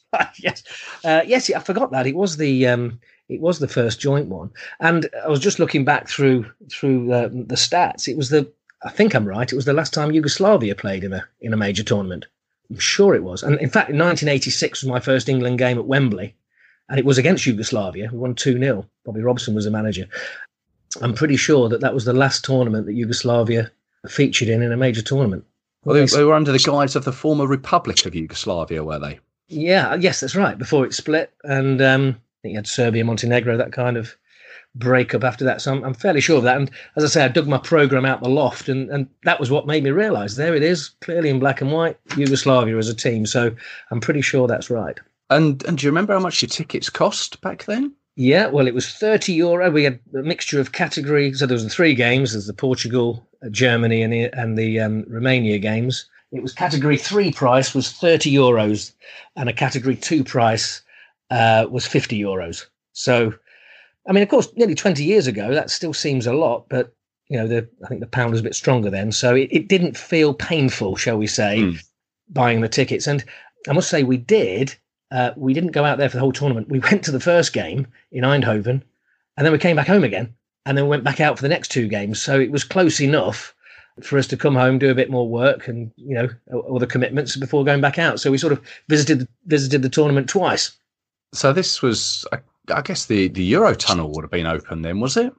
uh, 1.06 1.22
yes. 1.26 1.50
I 1.52 1.60
forgot 1.60 1.92
that 1.92 2.08
it 2.08 2.16
was 2.16 2.38
the 2.38 2.68
um, 2.68 3.00
it 3.30 3.40
was 3.40 3.60
the 3.60 3.68
first 3.68 4.02
joint 4.02 4.28
one. 4.28 4.52
And 4.82 5.08
I 5.24 5.30
was 5.30 5.40
just 5.40 5.60
looking 5.60 5.86
back 5.86 6.10
through 6.10 6.46
through 6.70 7.14
uh, 7.14 7.30
the 7.30 7.56
stats. 7.56 8.08
It 8.08 8.18
was 8.18 8.30
the 8.30 8.52
I 8.84 8.90
think 8.90 9.14
I'm 9.14 9.26
right. 9.26 9.52
It 9.52 9.56
was 9.56 9.66
the 9.66 9.74
last 9.74 9.94
time 9.94 10.12
Yugoslavia 10.12 10.76
played 10.76 11.04
in 11.04 11.14
a 11.14 11.28
in 11.42 11.54
a 11.54 11.58
major 11.58 11.84
tournament. 11.84 12.26
I'm 12.70 12.80
sure 12.80 13.16
it 13.16 13.24
was. 13.24 13.44
And 13.44 13.60
in 13.60 13.70
fact, 13.70 13.90
in 13.90 13.98
1986 13.98 14.84
was 14.84 14.90
my 14.90 15.00
first 15.00 15.28
England 15.28 15.58
game 15.58 15.78
at 15.78 15.86
Wembley 15.86 16.36
and 16.90 17.00
it 17.00 17.06
was 17.06 17.18
against 17.18 17.46
Yugoslavia. 17.46 18.10
We 18.12 18.18
won 18.18 18.36
2 18.36 18.60
0. 18.60 18.86
Bobby 19.06 19.22
Robson 19.22 19.56
was 19.56 19.66
the 19.66 19.72
manager. 19.72 20.08
I'm 21.02 21.14
pretty 21.14 21.36
sure 21.36 21.70
that 21.70 21.82
that 21.82 21.94
was 21.94 22.06
the 22.06 22.14
last 22.14 22.44
tournament 22.44 22.88
that 22.88 22.94
Yugoslavia 22.94 23.72
featured 24.08 24.50
in 24.50 24.64
in 24.64 24.72
a 24.72 24.78
major 24.78 25.04
tournament. 25.04 25.46
Well, 25.86 25.96
they, 25.96 26.06
they 26.06 26.24
were 26.24 26.34
under 26.34 26.52
the 26.52 26.60
guise 26.60 26.96
of 26.96 27.06
the 27.06 27.14
former 27.14 27.48
Republic 27.48 28.06
of 28.06 28.16
Yugoslavia, 28.16 28.84
were 28.84 29.00
they? 29.00 29.20
Yeah, 29.48 29.96
yes, 29.96 30.20
that's 30.20 30.36
right. 30.36 30.58
Before 30.58 30.86
it 30.86 30.94
split, 30.94 31.32
and 31.44 31.82
um, 31.82 32.10
I 32.10 32.38
think 32.42 32.52
you 32.54 32.58
had 32.58 32.68
Serbia, 32.68 33.06
Montenegro, 33.06 33.56
that 33.58 33.72
kind 33.72 33.98
of 33.98 34.16
breakup 34.76 35.24
after 35.24 35.44
that. 35.46 35.62
So 35.62 35.74
I'm, 35.74 35.84
I'm, 35.84 35.94
fairly 35.94 36.22
sure 36.22 36.38
of 36.38 36.44
that. 36.44 36.58
And 36.58 36.72
as 36.96 37.04
I 37.04 37.08
say, 37.08 37.26
I 37.26 37.28
dug 37.28 37.48
my 37.48 37.58
program 37.58 38.06
out 38.06 38.22
the 38.22 38.30
loft, 38.30 38.70
and, 38.70 38.90
and 38.90 39.08
that 39.24 39.40
was 39.40 39.52
what 39.52 39.68
made 39.68 39.84
me 39.84 39.92
realise 39.92 40.36
there 40.36 40.56
it 40.56 40.64
is, 40.64 40.90
clearly 41.02 41.30
in 41.30 41.40
black 41.40 41.62
and 41.62 41.72
white, 41.72 41.98
Yugoslavia 42.16 42.78
as 42.78 42.90
a 42.90 42.96
team. 42.96 43.26
So 43.26 43.52
I'm 43.92 44.00
pretty 44.00 44.22
sure 44.22 44.48
that's 44.48 44.70
right. 44.70 44.98
And 45.30 45.64
and 45.66 45.78
do 45.78 45.86
you 45.86 45.92
remember 45.92 46.14
how 46.14 46.20
much 46.20 46.42
your 46.42 46.50
tickets 46.50 46.90
cost 46.90 47.40
back 47.42 47.66
then? 47.66 47.94
Yeah, 48.16 48.48
well, 48.48 48.68
it 48.68 48.74
was 48.74 48.90
30 48.90 49.32
euro. 49.32 49.72
We 49.72 49.86
had 49.86 50.00
a 50.14 50.24
mixture 50.24 50.60
of 50.60 50.74
categories. 50.74 51.40
So 51.40 51.46
there 51.46 51.56
was 51.56 51.64
the 51.64 51.70
three 51.70 51.94
games. 51.94 52.34
There's 52.34 52.48
the 52.48 52.54
Portugal, 52.54 53.26
uh, 53.42 53.48
Germany, 53.48 54.02
and 54.02 54.12
the, 54.12 54.24
and 54.34 54.58
the 54.58 54.80
um, 54.82 55.06
Romania 55.08 55.58
games. 55.58 56.10
It 56.34 56.44
was 56.44 56.54
category 56.54 56.98
three 56.98 57.32
price 57.32 57.74
was 57.74 57.92
30 57.94 58.32
euros, 58.34 58.94
and 59.38 59.48
a 59.48 59.54
category 59.54 59.96
two 59.96 60.24
price 60.24 60.82
uh, 61.32 61.68
was 61.70 61.88
50 61.88 62.20
euros. 62.20 62.66
So, 62.92 63.34
I 64.08 64.14
mean, 64.14 64.24
of 64.24 64.30
course, 64.30 64.50
nearly 64.56 64.76
20 64.76 65.04
years 65.04 65.28
ago, 65.28 65.54
that 65.54 65.70
still 65.70 65.94
seems 65.94 66.26
a 66.26 66.34
lot, 66.34 66.68
but 66.70 66.94
you 67.28 67.38
know, 67.38 67.48
the 67.48 67.68
I 67.84 67.88
think 67.88 68.02
the 68.02 68.08
pound 68.08 68.32
was 68.32 68.40
a 68.40 68.44
bit 68.44 68.56
stronger 68.56 68.90
then, 68.90 69.12
so 69.12 69.36
it, 69.36 69.50
it 69.52 69.68
didn't 69.68 69.98
feel 69.98 70.34
painful, 70.34 70.96
shall 70.96 71.18
we 71.18 71.28
say, 71.28 71.60
mm. 71.60 71.84
buying 72.30 72.62
the 72.62 72.70
tickets. 72.70 73.06
And 73.06 73.24
I 73.68 73.74
must 73.74 73.90
say, 73.90 74.04
we 74.04 74.18
did 74.18 74.76
uh, 75.12 75.32
we 75.36 75.54
didn't 75.54 75.72
go 75.72 75.86
out 75.86 75.98
there 75.98 76.10
for 76.10 76.18
the 76.18 76.22
whole 76.22 76.32
tournament. 76.32 76.70
We 76.70 76.80
went 76.80 77.04
to 77.04 77.12
the 77.12 77.20
first 77.20 77.54
game 77.54 77.88
in 78.12 78.24
Eindhoven, 78.24 78.82
and 79.38 79.46
then 79.46 79.52
we 79.52 79.58
came 79.58 79.76
back 79.76 79.88
home 79.88 80.04
again, 80.04 80.34
and 80.66 80.78
then 80.78 80.86
we 80.86 80.90
went 80.90 81.04
back 81.04 81.20
out 81.20 81.38
for 81.38 81.42
the 81.42 81.50
next 81.50 81.70
two 81.70 81.88
games. 81.88 82.22
So 82.22 82.40
it 82.40 82.52
was 82.52 82.64
close 82.64 83.00
enough 83.00 83.56
for 84.02 84.18
us 84.18 84.28
to 84.28 84.38
come 84.38 84.56
home, 84.56 84.80
do 84.80 84.92
a 84.92 84.96
bit 84.96 85.10
more 85.10 85.28
work, 85.28 85.68
and 85.68 85.92
you 85.98 86.16
know 86.16 86.30
all 86.52 86.80
the 86.80 86.88
commitments 86.88 87.36
before 87.36 87.66
going 87.66 87.82
back 87.82 88.00
out. 88.00 88.20
So 88.20 88.32
we 88.32 88.38
sort 88.38 88.54
of 88.54 88.62
visited 88.88 89.28
visited 89.46 89.82
the 89.82 89.90
tournament 89.90 90.30
twice. 90.30 90.78
So 91.34 91.54
this 91.54 91.82
was, 91.82 92.26
I, 92.32 92.40
I 92.72 92.82
guess, 92.82 93.06
the 93.06 93.28
the 93.28 93.52
Eurotunnel 93.54 94.14
would 94.14 94.24
have 94.24 94.32
been 94.32 94.48
open 94.48 94.82
then, 94.82 95.00
was 95.00 95.18
it? 95.18 95.34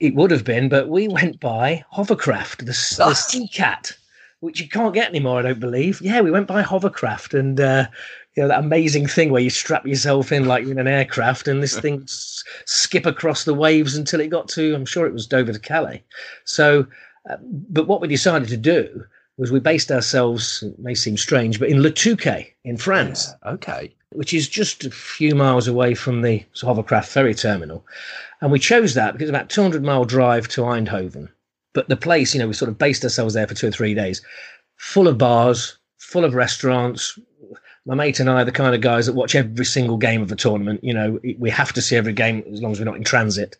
It 0.00 0.14
would 0.14 0.30
have 0.30 0.44
been, 0.44 0.68
but 0.68 0.88
we 0.88 1.08
went 1.08 1.40
by 1.40 1.84
hovercraft, 1.90 2.60
the, 2.60 2.64
the 2.66 3.14
Sea 3.14 3.48
Cat, 3.48 3.92
which 4.40 4.60
you 4.60 4.68
can't 4.68 4.92
get 4.92 5.08
anymore, 5.08 5.38
I 5.38 5.42
don't 5.42 5.60
believe. 5.60 6.00
Yeah, 6.02 6.20
we 6.20 6.30
went 6.30 6.48
by 6.48 6.62
hovercraft, 6.62 7.32
and 7.32 7.60
uh, 7.60 7.86
you 8.36 8.42
know 8.42 8.48
that 8.48 8.58
amazing 8.58 9.06
thing 9.06 9.30
where 9.30 9.42
you 9.42 9.50
strap 9.50 9.86
yourself 9.86 10.32
in 10.32 10.46
like 10.46 10.66
in 10.66 10.78
an 10.78 10.88
aircraft 10.88 11.48
and 11.48 11.62
this 11.62 11.78
thing 11.84 12.02
s- 12.02 12.42
skip 12.66 13.06
across 13.06 13.44
the 13.44 13.54
waves 13.54 13.96
until 13.96 14.20
it 14.20 14.28
got 14.28 14.48
to 14.48 14.74
I'm 14.74 14.86
sure 14.86 15.06
it 15.06 15.12
was 15.12 15.26
Dover 15.26 15.52
to 15.52 15.58
Calais. 15.58 16.02
So, 16.44 16.86
uh, 17.30 17.36
but 17.40 17.86
what 17.86 18.00
we 18.00 18.08
decided 18.08 18.48
to 18.48 18.56
do 18.56 19.04
was 19.36 19.52
we 19.52 19.60
based 19.60 19.90
ourselves. 19.90 20.62
It 20.62 20.78
may 20.78 20.94
seem 20.94 21.16
strange, 21.16 21.58
but 21.58 21.68
in 21.68 21.82
Le 21.82 21.90
Touquet 21.90 22.52
in 22.64 22.76
France. 22.76 23.32
Yeah, 23.44 23.52
okay. 23.52 23.94
Which 24.10 24.32
is 24.32 24.48
just 24.48 24.84
a 24.84 24.90
few 24.90 25.34
miles 25.34 25.66
away 25.66 25.94
from 25.94 26.22
the 26.22 26.44
hovercraft 26.62 27.08
ferry 27.08 27.34
terminal, 27.34 27.84
and 28.40 28.52
we 28.52 28.58
chose 28.58 28.94
that 28.94 29.12
because 29.12 29.28
it's 29.28 29.36
about 29.36 29.50
200 29.50 29.82
mile 29.82 30.04
drive 30.04 30.48
to 30.48 30.62
Eindhoven. 30.62 31.28
But 31.72 31.88
the 31.88 31.96
place, 31.96 32.32
you 32.32 32.40
know, 32.40 32.46
we 32.46 32.54
sort 32.54 32.68
of 32.68 32.78
based 32.78 33.02
ourselves 33.02 33.34
there 33.34 33.48
for 33.48 33.54
two 33.54 33.68
or 33.68 33.72
three 33.72 33.94
days, 33.94 34.22
full 34.76 35.08
of 35.08 35.18
bars, 35.18 35.78
full 35.98 36.24
of 36.24 36.34
restaurants, 36.34 37.18
my 37.86 37.94
mate 37.94 38.20
and 38.20 38.30
I 38.30 38.42
are 38.42 38.44
the 38.44 38.52
kind 38.52 38.74
of 38.74 38.80
guys 38.80 39.06
that 39.06 39.14
watch 39.14 39.34
every 39.34 39.64
single 39.64 39.98
game 39.98 40.22
of 40.22 40.28
the 40.28 40.36
tournament. 40.36 40.82
You 40.82 40.94
know, 40.94 41.20
we 41.38 41.50
have 41.50 41.72
to 41.74 41.82
see 41.82 41.96
every 41.96 42.12
game 42.12 42.42
as 42.50 42.62
long 42.62 42.72
as 42.72 42.78
we're 42.78 42.86
not 42.86 42.96
in 42.96 43.04
transit. 43.04 43.56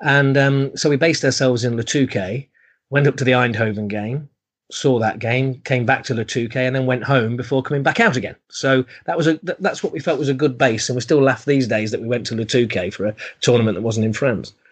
And 0.00 0.36
um, 0.38 0.76
so 0.76 0.88
we 0.88 0.96
based 0.96 1.24
ourselves 1.24 1.64
in 1.64 1.76
Le 1.76 1.84
Touquet, 1.84 2.48
went 2.88 3.06
up 3.06 3.16
to 3.16 3.24
the 3.24 3.32
Eindhoven 3.32 3.88
game, 3.88 4.30
saw 4.70 4.98
that 4.98 5.18
game, 5.18 5.60
came 5.64 5.84
back 5.84 6.04
to 6.04 6.14
Touquet, 6.14 6.66
and 6.66 6.74
then 6.74 6.86
went 6.86 7.04
home 7.04 7.36
before 7.36 7.62
coming 7.62 7.82
back 7.82 8.00
out 8.00 8.16
again. 8.16 8.36
So 8.48 8.84
that 9.06 9.16
was 9.16 9.26
a 9.26 9.38
that's 9.58 9.82
what 9.82 9.92
we 9.92 10.00
felt 10.00 10.18
was 10.18 10.28
a 10.28 10.34
good 10.34 10.56
base, 10.58 10.88
and 10.88 10.96
we 10.96 11.02
still 11.02 11.22
laugh 11.22 11.44
these 11.44 11.66
days 11.68 11.90
that 11.90 12.00
we 12.00 12.08
went 12.08 12.26
to 12.26 12.34
Touquet 12.34 12.92
for 12.92 13.06
a 13.06 13.16
tournament 13.40 13.76
that 13.76 13.82
wasn't 13.82 14.06
in 14.06 14.12
France. 14.12 14.52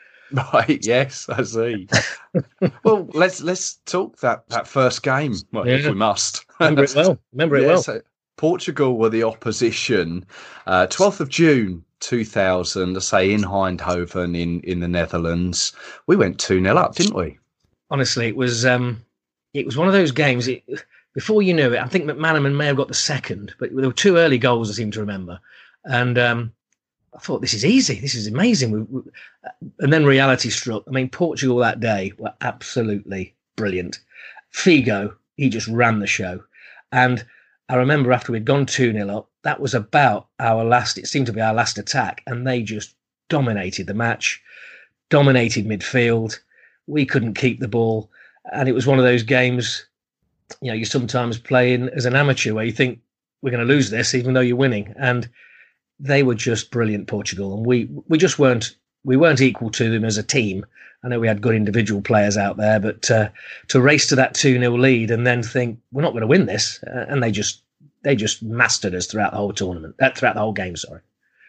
Right. 0.53 0.85
Yes, 0.85 1.27
I 1.31 1.43
see. 1.43 1.89
well, 2.85 3.09
let's 3.15 3.41
let's 3.41 3.77
talk 3.87 4.19
that 4.19 4.47
that 4.51 4.69
first 4.69 5.03
game. 5.03 5.35
Well, 5.53 5.67
yeah. 5.67 5.77
if 5.77 5.87
we 5.87 5.93
must. 5.93 6.45
Remember 6.61 6.85
it 6.85 6.95
well. 6.95 7.19
Remember 7.33 7.57
it 7.57 7.63
yeah, 7.63 7.69
well. 7.69 7.83
So 7.83 8.03
Portugal 8.37 8.99
were 8.99 9.09
the 9.09 9.25
opposition. 9.25 10.27
Uh, 10.67 10.87
12th 10.87 11.21
of 11.21 11.31
June 11.31 11.85
2000, 12.01 12.97
I 12.97 13.01
say 13.01 13.33
in 13.33 13.43
Eindhoven 13.43 14.39
in, 14.39 14.61
in 14.61 14.81
the 14.81 14.89
Netherlands. 14.89 15.73
We 16.07 16.17
went 16.17 16.39
2 16.39 16.63
0 16.63 16.77
up, 16.77 16.95
didn't 16.95 17.17
we? 17.17 17.39
Honestly, 17.91 18.29
it 18.29 18.37
was 18.37 18.67
um, 18.67 19.03
it 19.55 19.67
was 19.67 19.77
one 19.77 19.87
of 19.87 19.93
those 19.93 20.13
games. 20.13 20.49
It, 20.49 20.65
before 21.15 21.43
you 21.43 21.55
knew 21.55 21.73
it, 21.73 21.81
I 21.81 21.89
think 21.89 22.05
McManaman 22.05 22.57
may 22.57 22.67
have 22.67 22.77
got 22.77 22.89
the 22.89 22.95
second, 22.95 23.55
but 23.59 23.75
there 23.75 23.89
were 23.89 23.93
two 23.93 24.17
early 24.17 24.39
goals, 24.39 24.71
I 24.71 24.75
seem 24.75 24.91
to 24.93 25.01
remember. 25.01 25.41
And 25.85 26.19
um, 26.19 26.53
I 27.15 27.19
thought, 27.19 27.41
this 27.41 27.55
is 27.55 27.65
easy. 27.65 27.99
This 27.99 28.15
is 28.15 28.27
amazing. 28.27 28.71
We, 28.71 28.81
we, 28.83 29.03
and 29.81 29.93
then 29.93 30.05
reality 30.05 30.51
struck. 30.51 30.85
I 30.87 30.91
mean, 30.91 31.09
Portugal 31.09 31.57
that 31.59 31.81
day 31.81 32.13
were 32.19 32.35
absolutely 32.41 33.35
brilliant. 33.57 33.99
Figo, 34.53 35.15
he 35.37 35.49
just 35.49 35.69
ran 35.69 35.99
the 35.99 36.07
show. 36.07 36.43
And 36.93 37.25
I 37.69 37.77
remember 37.77 38.13
after 38.13 38.33
we'd 38.33 38.45
gone 38.45 38.67
2 38.67 38.93
0 38.93 39.09
up, 39.17 39.31
that 39.43 39.61
was 39.61 39.75
about 39.75 40.29
our 40.39 40.65
last, 40.65 40.99
it 40.99 41.07
seemed 41.07 41.27
to 41.27 41.33
be 41.33 41.41
our 41.41 41.55
last 41.55 41.79
attack, 41.79 42.23
and 42.27 42.47
they 42.47 42.63
just 42.63 42.95
dominated 43.29 43.87
the 43.87 43.95
match, 43.95 44.43
dominated 45.11 45.67
midfield. 45.67 46.39
We 46.87 47.05
couldn't 47.07 47.35
keep 47.35 47.61
the 47.61 47.69
ball. 47.69 48.11
And 48.53 48.69
it 48.69 48.73
was 48.73 48.87
one 48.87 48.99
of 48.99 49.05
those 49.05 49.23
games, 49.23 49.87
you 50.61 50.71
know, 50.71 50.77
you 50.77 50.85
sometimes 50.85 51.39
play 51.39 51.75
in 51.75 51.89
as 51.91 52.05
an 52.05 52.17
amateur 52.17 52.55
where 52.55 52.65
you 52.65 52.73
think 52.73 53.01
we're 53.43 53.51
going 53.51 53.67
to 53.67 53.73
lose 53.73 53.91
this, 53.91 54.15
even 54.15 54.35
though 54.35 54.41
you're 54.41 54.57
winning. 54.57 54.95
And 54.99 55.29
they 56.01 56.23
were 56.23 56.35
just 56.35 56.71
brilliant, 56.71 57.09
Portugal. 57.09 57.55
And 57.55 57.67
we, 57.67 57.89
we 58.09 58.19
just 58.19 58.39
weren't, 58.39 58.77
we 59.05 59.17
weren't 59.17 59.41
equal 59.41 59.71
to 59.71 59.91
them 59.91 60.05
as 60.05 60.19
a 60.19 60.23
team. 60.23 60.65
I 61.05 61.09
know 61.09 61.21
we 61.21 61.29
had 61.29 61.41
good 61.41 61.55
individual 61.55 62.03
players 62.03 62.37
out 62.37 62.57
there, 62.57 62.81
but 62.81 63.11
uh, 63.11 63.29
to 63.69 63.81
race 63.81 64.09
to 64.09 64.17
that 64.17 64.35
2 64.35 64.59
0 64.59 64.77
lead 64.77 65.11
and 65.11 65.27
then 65.27 65.43
think 65.43 65.79
we're 65.93 66.03
not 66.03 66.11
going 66.11 66.23
to 66.23 66.27
win 66.27 66.47
this, 66.47 66.83
uh, 66.85 67.07
and 67.09 67.23
they 67.23 67.31
just 67.31 67.63
they 68.03 68.17
just 68.17 68.43
mastered 68.43 68.95
us 68.95 69.07
throughout 69.07 69.33
the 69.33 69.39
whole 69.39 69.53
tournament, 69.53 69.95
uh, 70.01 70.11
throughout 70.11 70.35
the 70.35 70.41
whole 70.41 70.53
game. 70.53 70.77
Sorry, 70.77 71.01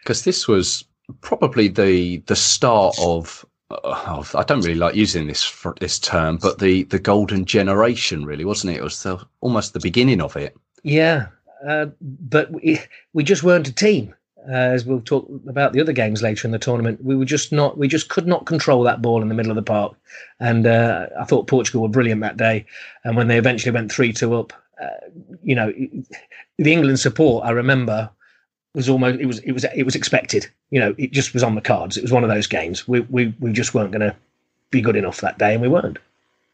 because 0.02 0.22
this 0.22 0.46
was 0.46 0.84
probably 1.20 1.66
the 1.66 2.18
the 2.26 2.36
start 2.36 2.94
of, 3.00 3.44
of. 3.70 4.34
I 4.34 4.42
don't 4.42 4.60
really 4.60 4.74
like 4.74 4.94
using 4.94 5.26
this 5.26 5.64
this 5.80 5.98
term, 5.98 6.36
but 6.36 6.58
the 6.58 6.84
the 6.84 6.98
golden 6.98 7.44
generation, 7.44 8.24
really, 8.24 8.44
wasn't 8.44 8.74
it? 8.74 8.78
It 8.78 8.84
was 8.84 9.02
the, 9.02 9.24
almost 9.40 9.72
the 9.72 9.80
beginning 9.80 10.20
of 10.20 10.36
it. 10.36 10.56
Yeah, 10.82 11.26
uh, 11.66 11.86
but 12.00 12.50
we, 12.50 12.80
we 13.12 13.22
just 13.22 13.42
weren't 13.42 13.68
a 13.68 13.72
team 13.72 14.14
uh, 14.48 14.52
as 14.52 14.84
we'll 14.84 15.00
talk 15.00 15.28
about 15.48 15.72
the 15.72 15.80
other 15.80 15.92
games 15.92 16.22
later 16.22 16.46
in 16.46 16.52
the 16.52 16.58
tournament, 16.58 17.02
we 17.04 17.16
were 17.16 17.24
just 17.24 17.52
not, 17.52 17.76
we 17.76 17.88
just 17.88 18.08
could 18.08 18.26
not 18.26 18.46
control 18.46 18.82
that 18.82 19.02
ball 19.02 19.22
in 19.22 19.28
the 19.28 19.34
middle 19.34 19.50
of 19.50 19.56
the 19.56 19.62
park. 19.62 19.94
And 20.38 20.66
uh, 20.66 21.06
I 21.18 21.24
thought 21.24 21.46
Portugal 21.46 21.82
were 21.82 21.88
brilliant 21.88 22.20
that 22.22 22.36
day. 22.36 22.64
And 23.04 23.16
when 23.16 23.28
they 23.28 23.38
eventually 23.38 23.72
went 23.72 23.92
3 23.92 24.12
2 24.12 24.34
up, 24.34 24.52
uh, 24.80 24.86
you 25.42 25.54
know, 25.54 25.72
the 26.58 26.72
England 26.72 27.00
support, 27.00 27.44
I 27.44 27.50
remember, 27.50 28.10
was 28.74 28.88
almost, 28.88 29.20
it 29.20 29.26
was, 29.26 29.38
it 29.40 29.52
was, 29.52 29.64
it 29.74 29.82
was 29.82 29.94
expected. 29.94 30.48
You 30.70 30.80
know, 30.80 30.94
it 30.98 31.12
just 31.12 31.34
was 31.34 31.42
on 31.42 31.54
the 31.54 31.60
cards. 31.60 31.96
It 31.96 32.02
was 32.02 32.12
one 32.12 32.24
of 32.24 32.30
those 32.30 32.46
games. 32.46 32.86
We, 32.86 33.00
we, 33.00 33.34
we 33.40 33.52
just 33.52 33.74
weren't 33.74 33.90
going 33.90 34.00
to 34.00 34.14
be 34.70 34.80
good 34.80 34.96
enough 34.96 35.20
that 35.20 35.38
day, 35.38 35.52
and 35.54 35.62
we 35.62 35.68
weren't. 35.68 35.98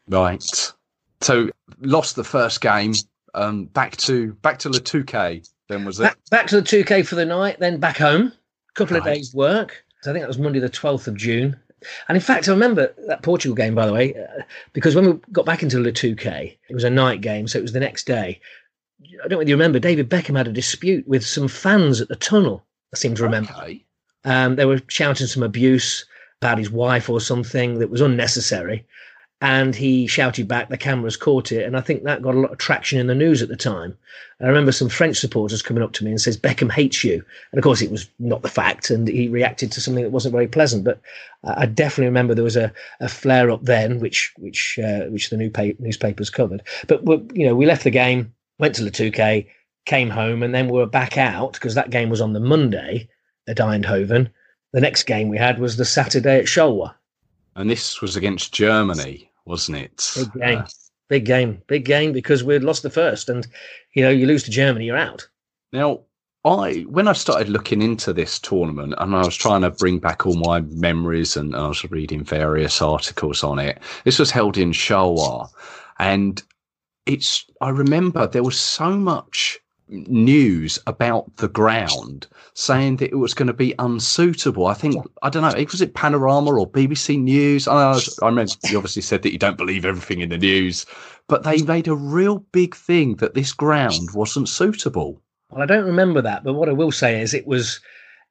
Right. 0.09 0.73
So 1.21 1.49
lost 1.81 2.15
the 2.15 2.23
first 2.23 2.61
game. 2.61 2.93
Um, 3.33 3.65
back 3.65 3.97
to 3.97 4.33
back 4.33 4.57
to 4.59 4.69
the 4.69 4.79
Touquet. 4.79 5.47
Then 5.67 5.85
was 5.85 5.99
it 5.99 6.03
Back, 6.03 6.17
back 6.31 6.47
to 6.47 6.61
the 6.61 6.67
Touquet 6.67 7.05
for 7.05 7.15
the 7.15 7.25
night, 7.25 7.59
then 7.59 7.79
back 7.79 7.97
home. 7.97 8.31
A 8.69 8.73
couple 8.73 8.97
of 8.97 9.03
days' 9.03 9.33
work. 9.33 9.83
So 10.01 10.11
I 10.11 10.13
think 10.13 10.23
that 10.23 10.27
was 10.27 10.37
Monday, 10.37 10.59
the 10.59 10.69
12th 10.69 11.07
of 11.07 11.15
June. 11.15 11.57
And 12.07 12.15
in 12.15 12.21
fact, 12.21 12.47
I 12.47 12.51
remember 12.51 12.93
that 13.07 13.21
Portugal 13.23 13.55
game, 13.55 13.75
by 13.75 13.85
the 13.85 13.93
way, 13.93 14.15
uh, 14.15 14.43
because 14.73 14.95
when 14.95 15.05
we 15.05 15.19
got 15.31 15.45
back 15.45 15.61
into 15.61 15.79
Le 15.79 15.91
Touquet, 15.91 16.57
it 16.69 16.73
was 16.73 16.83
a 16.83 16.89
night 16.89 17.21
game, 17.21 17.47
so 17.47 17.59
it 17.59 17.61
was 17.61 17.73
the 17.73 17.79
next 17.79 18.07
day. 18.07 18.39
I 19.01 19.05
don't 19.23 19.31
know 19.31 19.37
whether 19.37 19.49
you 19.49 19.55
remember, 19.55 19.79
David 19.79 20.09
Beckham 20.09 20.37
had 20.37 20.47
a 20.47 20.51
dispute 20.53 21.07
with 21.07 21.25
some 21.25 21.47
fans 21.47 22.01
at 22.01 22.07
the 22.07 22.15
tunnel. 22.15 22.63
I 22.93 22.97
seem 22.97 23.15
to 23.15 23.23
remember. 23.23 23.53
Okay. 23.53 23.83
Um, 24.23 24.55
they 24.55 24.65
were 24.65 24.81
shouting 24.87 25.27
some 25.27 25.43
abuse 25.43 26.05
about 26.41 26.57
his 26.57 26.69
wife 26.69 27.09
or 27.09 27.21
something 27.21 27.79
that 27.79 27.89
was 27.89 28.01
unnecessary. 28.01 28.85
And 29.39 29.75
he 29.75 30.07
shouted 30.07 30.47
back, 30.47 30.69
the 30.69 30.77
cameras 30.77 31.15
caught 31.15 31.51
it. 31.51 31.63
And 31.63 31.77
I 31.77 31.81
think 31.81 32.03
that 32.03 32.23
got 32.23 32.33
a 32.33 32.39
lot 32.39 32.51
of 32.51 32.57
traction 32.57 32.99
in 32.99 33.05
the 33.05 33.13
news 33.13 33.43
at 33.43 33.49
the 33.49 33.55
time. 33.55 33.95
I 34.41 34.47
remember 34.47 34.71
some 34.71 34.89
French 34.89 35.17
supporters 35.17 35.61
coming 35.61 35.83
up 35.83 35.93
to 35.93 36.03
me 36.03 36.09
and 36.09 36.19
says, 36.19 36.37
Beckham 36.37 36.71
hates 36.71 37.03
you. 37.03 37.23
And 37.51 37.59
of 37.59 37.63
course, 37.63 37.83
it 37.83 37.91
was 37.91 38.09
not 38.17 38.41
the 38.41 38.49
fact. 38.49 38.89
And 38.89 39.07
he 39.07 39.27
reacted 39.27 39.71
to 39.71 39.81
something 39.81 40.03
that 40.03 40.09
wasn't 40.11 40.33
very 40.33 40.47
pleasant. 40.47 40.83
But 40.83 40.99
I 41.43 41.63
I 41.63 41.65
definitely 41.67 42.07
remember 42.07 42.33
there 42.33 42.43
was 42.43 42.57
a, 42.57 42.73
a 42.99 43.07
flare 43.07 43.51
up 43.51 43.63
then, 43.63 43.99
which 43.99 44.33
which 44.37 44.79
uh, 44.79 45.05
which 45.05 45.29
the 45.29 45.37
new 45.37 45.51
pa- 45.51 45.77
newspapers 45.77 46.31
covered. 46.31 46.63
But 46.87 47.03
you 47.35 47.45
know, 47.45 47.55
we 47.55 47.67
left 47.67 47.83
the 47.83 47.91
game, 47.91 48.33
went 48.59 48.75
to 48.75 48.83
the 48.83 48.91
Touquet, 48.91 49.47
came 49.85 50.09
home, 50.09 50.43
and 50.43 50.53
then 50.53 50.67
we 50.67 50.77
were 50.77 50.85
back 50.85 51.17
out 51.17 51.53
because 51.53 51.75
that 51.75 51.89
game 51.89 52.09
was 52.09 52.21
on 52.21 52.33
the 52.33 52.39
Monday 52.39 53.07
at 53.47 53.57
Eindhoven. 53.57 54.29
The 54.73 54.81
next 54.81 55.03
game 55.03 55.29
we 55.29 55.37
had 55.37 55.59
was 55.59 55.77
the 55.77 55.85
Saturday 55.85 56.39
at 56.39 56.45
Charleroi. 56.45 56.93
And 57.55 57.69
this 57.69 58.01
was 58.01 58.15
against 58.15 58.53
Germany, 58.53 59.31
wasn't 59.45 59.77
it? 59.77 60.11
Big 60.15 60.33
game, 60.33 60.57
Uh, 60.59 60.67
big 61.09 61.25
game, 61.25 61.61
big 61.67 61.85
game 61.85 62.11
because 62.11 62.43
we'd 62.43 62.63
lost 62.63 62.83
the 62.83 62.89
first, 62.89 63.29
and 63.29 63.47
you 63.93 64.03
know, 64.03 64.09
you 64.09 64.27
lose 64.27 64.43
to 64.43 64.51
Germany, 64.51 64.85
you're 64.85 64.97
out. 64.97 65.27
Now, 65.73 66.01
I 66.45 66.85
when 66.87 67.07
I 67.07 67.13
started 67.13 67.49
looking 67.49 67.81
into 67.81 68.13
this 68.13 68.39
tournament 68.39 68.93
and 68.99 69.15
I 69.15 69.21
was 69.25 69.35
trying 69.35 69.61
to 69.61 69.71
bring 69.71 69.99
back 69.99 70.25
all 70.25 70.35
my 70.35 70.61
memories 70.61 71.35
and 71.35 71.55
I 71.55 71.67
was 71.67 71.83
reading 71.91 72.23
various 72.23 72.81
articles 72.81 73.43
on 73.43 73.59
it. 73.59 73.79
This 74.05 74.19
was 74.19 74.31
held 74.31 74.57
in 74.57 74.71
Charleroi, 74.71 75.49
and 75.99 76.41
it's 77.07 77.45
I 77.61 77.69
remember 77.69 78.27
there 78.27 78.43
was 78.43 78.59
so 78.59 78.91
much 78.91 79.59
news 79.89 80.79
about 80.85 81.33
the 81.37 81.47
ground 81.47 82.27
saying 82.53 82.97
that 82.97 83.11
it 83.11 83.17
was 83.17 83.33
going 83.33 83.47
to 83.47 83.53
be 83.53 83.73
unsuitable. 83.79 84.67
I 84.67 84.73
think 84.73 85.05
I 85.21 85.29
don't 85.29 85.43
know, 85.43 85.63
was 85.63 85.81
it 85.81 85.93
Panorama 85.93 86.51
or 86.51 86.69
BBC 86.69 87.19
News? 87.21 87.67
I, 87.67 87.93
I 87.93 88.29
you 88.29 88.77
obviously 88.77 89.01
said 89.01 89.21
that 89.21 89.31
you 89.31 89.37
don't 89.37 89.57
believe 89.57 89.85
everything 89.85 90.21
in 90.21 90.29
the 90.29 90.37
news, 90.37 90.85
but 91.27 91.43
they 91.43 91.61
made 91.61 91.87
a 91.87 91.95
real 91.95 92.39
big 92.51 92.75
thing 92.75 93.15
that 93.15 93.33
this 93.33 93.53
ground 93.53 94.09
wasn't 94.13 94.49
suitable. 94.49 95.21
Well, 95.49 95.63
I 95.63 95.65
don't 95.65 95.85
remember 95.85 96.21
that, 96.21 96.43
but 96.43 96.53
what 96.53 96.69
I 96.69 96.73
will 96.73 96.91
say 96.91 97.21
is 97.21 97.33
it 97.33 97.47
was 97.47 97.79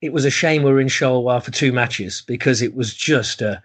it 0.02 0.12
was 0.12 0.24
a 0.24 0.30
shame 0.30 0.62
we 0.62 0.72
were 0.72 0.80
in 0.80 0.88
Charleroi 0.88 1.42
for 1.42 1.50
two 1.50 1.72
matches 1.72 2.22
because 2.26 2.60
it 2.60 2.74
was 2.74 2.94
just 2.94 3.40
a 3.40 3.62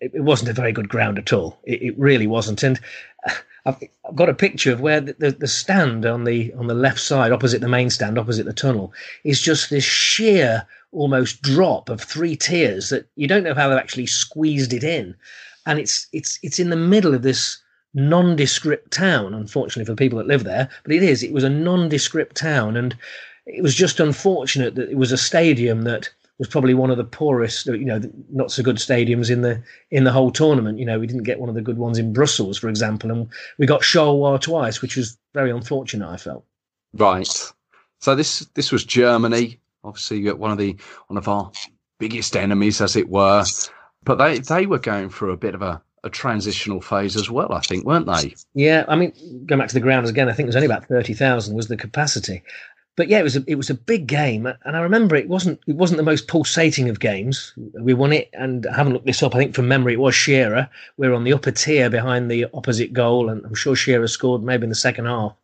it 0.00 0.22
wasn't 0.22 0.50
a 0.50 0.54
very 0.54 0.72
good 0.72 0.88
ground 0.88 1.18
at 1.18 1.32
all. 1.32 1.58
It, 1.64 1.82
it 1.82 1.98
really 1.98 2.26
wasn't, 2.26 2.62
and 2.62 2.80
uh, 3.28 3.34
I've, 3.66 3.82
got 4.14 4.28
a 4.28 4.34
picture 4.34 4.72
of 4.72 4.80
where 4.80 5.00
the, 5.00 5.16
the, 5.18 5.30
the 5.32 5.48
stand 5.48 6.06
on 6.06 6.24
the 6.24 6.52
on 6.54 6.68
the 6.68 6.74
left 6.74 7.00
side, 7.00 7.32
opposite 7.32 7.60
the 7.60 7.68
main 7.68 7.90
stand, 7.90 8.18
opposite 8.18 8.46
the 8.46 8.52
tunnel, 8.52 8.92
is 9.24 9.40
just 9.40 9.68
this 9.68 9.84
sheer 9.84 10.64
almost 10.92 11.42
drop 11.42 11.88
of 11.88 12.00
three 12.00 12.36
tiers 12.36 12.88
that 12.90 13.08
you 13.16 13.26
don't 13.26 13.42
know 13.42 13.54
how 13.54 13.68
they've 13.68 13.78
actually 13.78 14.06
squeezed 14.06 14.72
it 14.72 14.84
in, 14.84 15.14
and 15.66 15.78
it's 15.80 16.06
it's 16.12 16.38
it's 16.42 16.60
in 16.60 16.70
the 16.70 16.76
middle 16.76 17.14
of 17.14 17.22
this 17.22 17.58
nondescript 17.94 18.92
town, 18.92 19.34
unfortunately 19.34 19.84
for 19.84 19.92
the 19.92 19.96
people 19.96 20.18
that 20.18 20.28
live 20.28 20.44
there. 20.44 20.68
But 20.84 20.94
it 20.94 21.02
is. 21.02 21.22
It 21.22 21.32
was 21.32 21.44
a 21.44 21.50
nondescript 21.50 22.36
town, 22.36 22.76
and 22.76 22.96
it 23.46 23.62
was 23.62 23.74
just 23.74 23.98
unfortunate 23.98 24.76
that 24.76 24.90
it 24.90 24.96
was 24.96 25.10
a 25.10 25.18
stadium 25.18 25.82
that 25.82 26.10
was 26.38 26.48
probably 26.48 26.74
one 26.74 26.90
of 26.90 26.96
the 26.96 27.04
poorest, 27.04 27.66
you 27.66 27.84
know, 27.84 28.00
not 28.30 28.52
so 28.52 28.62
good 28.62 28.76
stadiums 28.76 29.30
in 29.30 29.42
the 29.42 29.62
in 29.90 30.04
the 30.04 30.12
whole 30.12 30.30
tournament. 30.30 30.78
You 30.78 30.84
know, 30.84 30.98
we 30.98 31.06
didn't 31.06 31.22
get 31.22 31.40
one 31.40 31.48
of 31.48 31.54
the 31.54 31.62
good 31.62 31.78
ones 31.78 31.98
in 31.98 32.12
Brussels, 32.12 32.58
for 32.58 32.68
example, 32.68 33.10
and 33.10 33.28
we 33.58 33.66
got 33.66 33.82
Charleroi 33.82 34.40
twice, 34.40 34.82
which 34.82 34.96
was 34.96 35.16
very 35.34 35.50
unfortunate. 35.50 36.08
I 36.08 36.16
felt. 36.16 36.44
Right. 36.92 37.52
So 38.00 38.14
this 38.14 38.40
this 38.54 38.70
was 38.70 38.84
Germany, 38.84 39.58
obviously 39.84 40.28
uh, 40.28 40.34
one 40.34 40.50
of 40.50 40.58
the 40.58 40.76
one 41.06 41.16
of 41.16 41.28
our 41.28 41.50
biggest 41.98 42.36
enemies, 42.36 42.80
as 42.80 42.96
it 42.96 43.08
were. 43.08 43.44
But 44.04 44.16
they 44.16 44.38
they 44.38 44.66
were 44.66 44.78
going 44.78 45.10
through 45.10 45.32
a 45.32 45.36
bit 45.36 45.54
of 45.54 45.62
a, 45.62 45.82
a 46.04 46.10
transitional 46.10 46.80
phase 46.80 47.16
as 47.16 47.30
well, 47.30 47.52
I 47.52 47.60
think, 47.60 47.84
weren't 47.86 48.06
they? 48.06 48.34
Yeah, 48.54 48.84
I 48.88 48.96
mean, 48.96 49.12
going 49.46 49.58
back 49.58 49.68
to 49.68 49.74
the 49.74 49.80
grounds 49.80 50.10
again, 50.10 50.28
I 50.28 50.32
think 50.32 50.46
it 50.46 50.48
was 50.48 50.56
only 50.56 50.66
about 50.66 50.86
thirty 50.86 51.14
thousand 51.14 51.56
was 51.56 51.68
the 51.68 51.76
capacity. 51.76 52.42
But 52.96 53.08
yeah, 53.08 53.18
it 53.18 53.24
was 53.24 53.36
a, 53.36 53.44
it 53.46 53.56
was 53.56 53.68
a 53.68 53.74
big 53.74 54.06
game, 54.06 54.46
and 54.46 54.76
I 54.76 54.80
remember 54.80 55.16
it 55.16 55.28
wasn't 55.28 55.60
it 55.66 55.76
wasn't 55.76 55.98
the 55.98 56.02
most 56.02 56.28
pulsating 56.28 56.88
of 56.88 56.98
games. 56.98 57.52
We 57.78 57.92
won 57.92 58.12
it, 58.12 58.30
and 58.32 58.66
I 58.66 58.74
haven't 58.74 58.94
looked 58.94 59.04
this 59.06 59.22
up. 59.22 59.34
I 59.34 59.38
think 59.38 59.54
from 59.54 59.68
memory 59.68 59.92
it 59.92 60.00
was 60.00 60.14
Shearer. 60.14 60.68
We 60.96 61.06
were 61.06 61.14
on 61.14 61.24
the 61.24 61.34
upper 61.34 61.50
tier 61.50 61.90
behind 61.90 62.30
the 62.30 62.46
opposite 62.54 62.94
goal, 62.94 63.28
and 63.28 63.44
I'm 63.44 63.54
sure 63.54 63.76
Shearer 63.76 64.08
scored 64.08 64.42
maybe 64.42 64.64
in 64.64 64.70
the 64.70 64.74
second 64.74 65.04
half. 65.04 65.34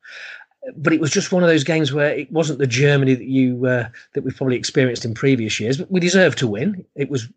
But 0.76 0.94
it 0.94 1.00
was 1.00 1.10
just 1.10 1.32
one 1.32 1.42
of 1.42 1.48
those 1.48 1.64
games 1.64 1.92
where 1.92 2.14
it 2.14 2.32
wasn't 2.32 2.58
the 2.58 2.66
Germany 2.66 3.14
that 3.14 3.26
you 3.26 3.66
uh, 3.66 3.88
that 4.14 4.22
we've 4.22 4.36
probably 4.36 4.56
experienced 4.56 5.04
in 5.04 5.12
previous 5.12 5.60
years. 5.60 5.76
But 5.76 5.90
we 5.90 6.00
deserved 6.00 6.38
to 6.38 6.46
win. 6.46 6.86
It 6.94 7.10
was 7.10 7.28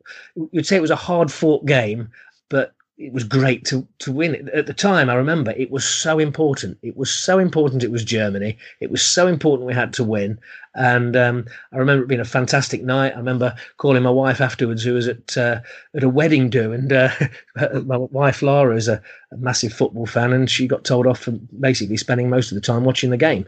you'd 0.52 0.66
say 0.66 0.78
it 0.78 0.82
was 0.82 0.92
a 0.92 0.96
hard 0.96 1.30
fought 1.30 1.66
game, 1.66 2.10
but 2.48 2.74
it 2.98 3.12
was 3.12 3.26
great 3.26 3.66
to 3.66 3.86
to 4.00 4.12
win 4.12 4.36
it. 4.36 4.48
At 4.50 4.68
the 4.68 4.74
time, 4.74 5.10
I 5.10 5.16
remember 5.16 5.52
it 5.52 5.70
was 5.70 5.84
so 5.84 6.18
important. 6.18 6.78
It 6.82 6.96
was 6.96 7.14
so 7.14 7.40
important. 7.40 7.84
It 7.84 7.92
was 7.92 8.06
Germany. 8.06 8.58
It 8.80 8.90
was 8.90 9.02
so 9.02 9.28
important 9.28 9.68
we 9.68 9.74
had 9.74 9.92
to 9.94 10.04
win. 10.04 10.40
And 10.76 11.16
um, 11.16 11.46
I 11.74 11.78
remember 11.78 12.04
it 12.04 12.08
being 12.08 12.22
a 12.22 12.26
fantastic 12.26 12.84
night. 12.84 13.14
I 13.14 13.18
remember 13.18 13.56
calling 13.78 14.04
my 14.04 14.10
wife 14.10 14.40
afterwards, 14.40 14.84
who 14.84 14.94
was 14.94 15.08
at 15.08 15.38
uh, 15.38 15.60
at 15.94 16.04
a 16.04 16.10
wedding 16.10 16.50
do, 16.50 16.72
and 16.72 16.94
uh, 16.94 17.10
my 17.84 17.98
wife 17.98 18.42
Laura 18.42 18.76
is 18.76 18.88
a, 18.88 19.02
a 19.32 19.38
massive 19.38 19.74
football 19.74 20.06
fan, 20.06 20.32
and 20.32 20.50
she 20.50 20.68
got 20.68 20.86
told 20.86 21.06
off 21.06 21.20
for 21.20 21.32
basically 21.60 21.98
spending 21.98 22.30
most 22.30 22.52
of 22.52 22.56
the 22.56 22.62
time 22.62 22.86
watching 22.86 23.10
the 23.10 23.18
game 23.18 23.46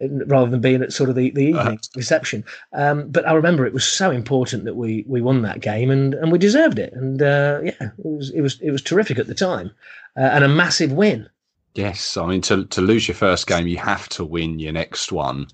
rather 0.00 0.50
than 0.50 0.60
being 0.60 0.82
at 0.82 0.92
sort 0.92 1.10
of 1.10 1.16
the, 1.16 1.30
the 1.30 1.42
evening 1.46 1.66
Uh-huh. 1.66 1.76
reception. 1.96 2.44
Um, 2.72 3.08
but 3.10 3.26
I 3.26 3.32
remember 3.32 3.66
it 3.66 3.72
was 3.74 3.84
so 3.84 4.10
important 4.10 4.64
that 4.64 4.76
we 4.76 5.04
we 5.08 5.20
won 5.20 5.42
that 5.42 5.60
game 5.60 5.90
and, 5.90 6.14
and 6.14 6.30
we 6.32 6.38
deserved 6.38 6.78
it. 6.78 6.92
And 6.92 7.20
uh, 7.22 7.60
yeah, 7.64 7.72
it 7.80 7.92
was 8.04 8.30
it 8.30 8.40
was 8.40 8.60
it 8.60 8.70
was 8.70 8.82
terrific 8.82 9.18
at 9.18 9.26
the 9.26 9.34
time 9.34 9.70
uh, 10.16 10.20
and 10.32 10.44
a 10.44 10.48
massive 10.48 10.92
win. 10.92 11.28
Yes, 11.74 12.16
I 12.16 12.26
mean 12.26 12.40
to 12.42 12.64
to 12.66 12.80
lose 12.80 13.06
your 13.08 13.14
first 13.14 13.46
game, 13.46 13.66
you 13.66 13.78
have 13.78 14.08
to 14.10 14.24
win 14.24 14.58
your 14.58 14.72
next 14.72 15.12
one. 15.12 15.46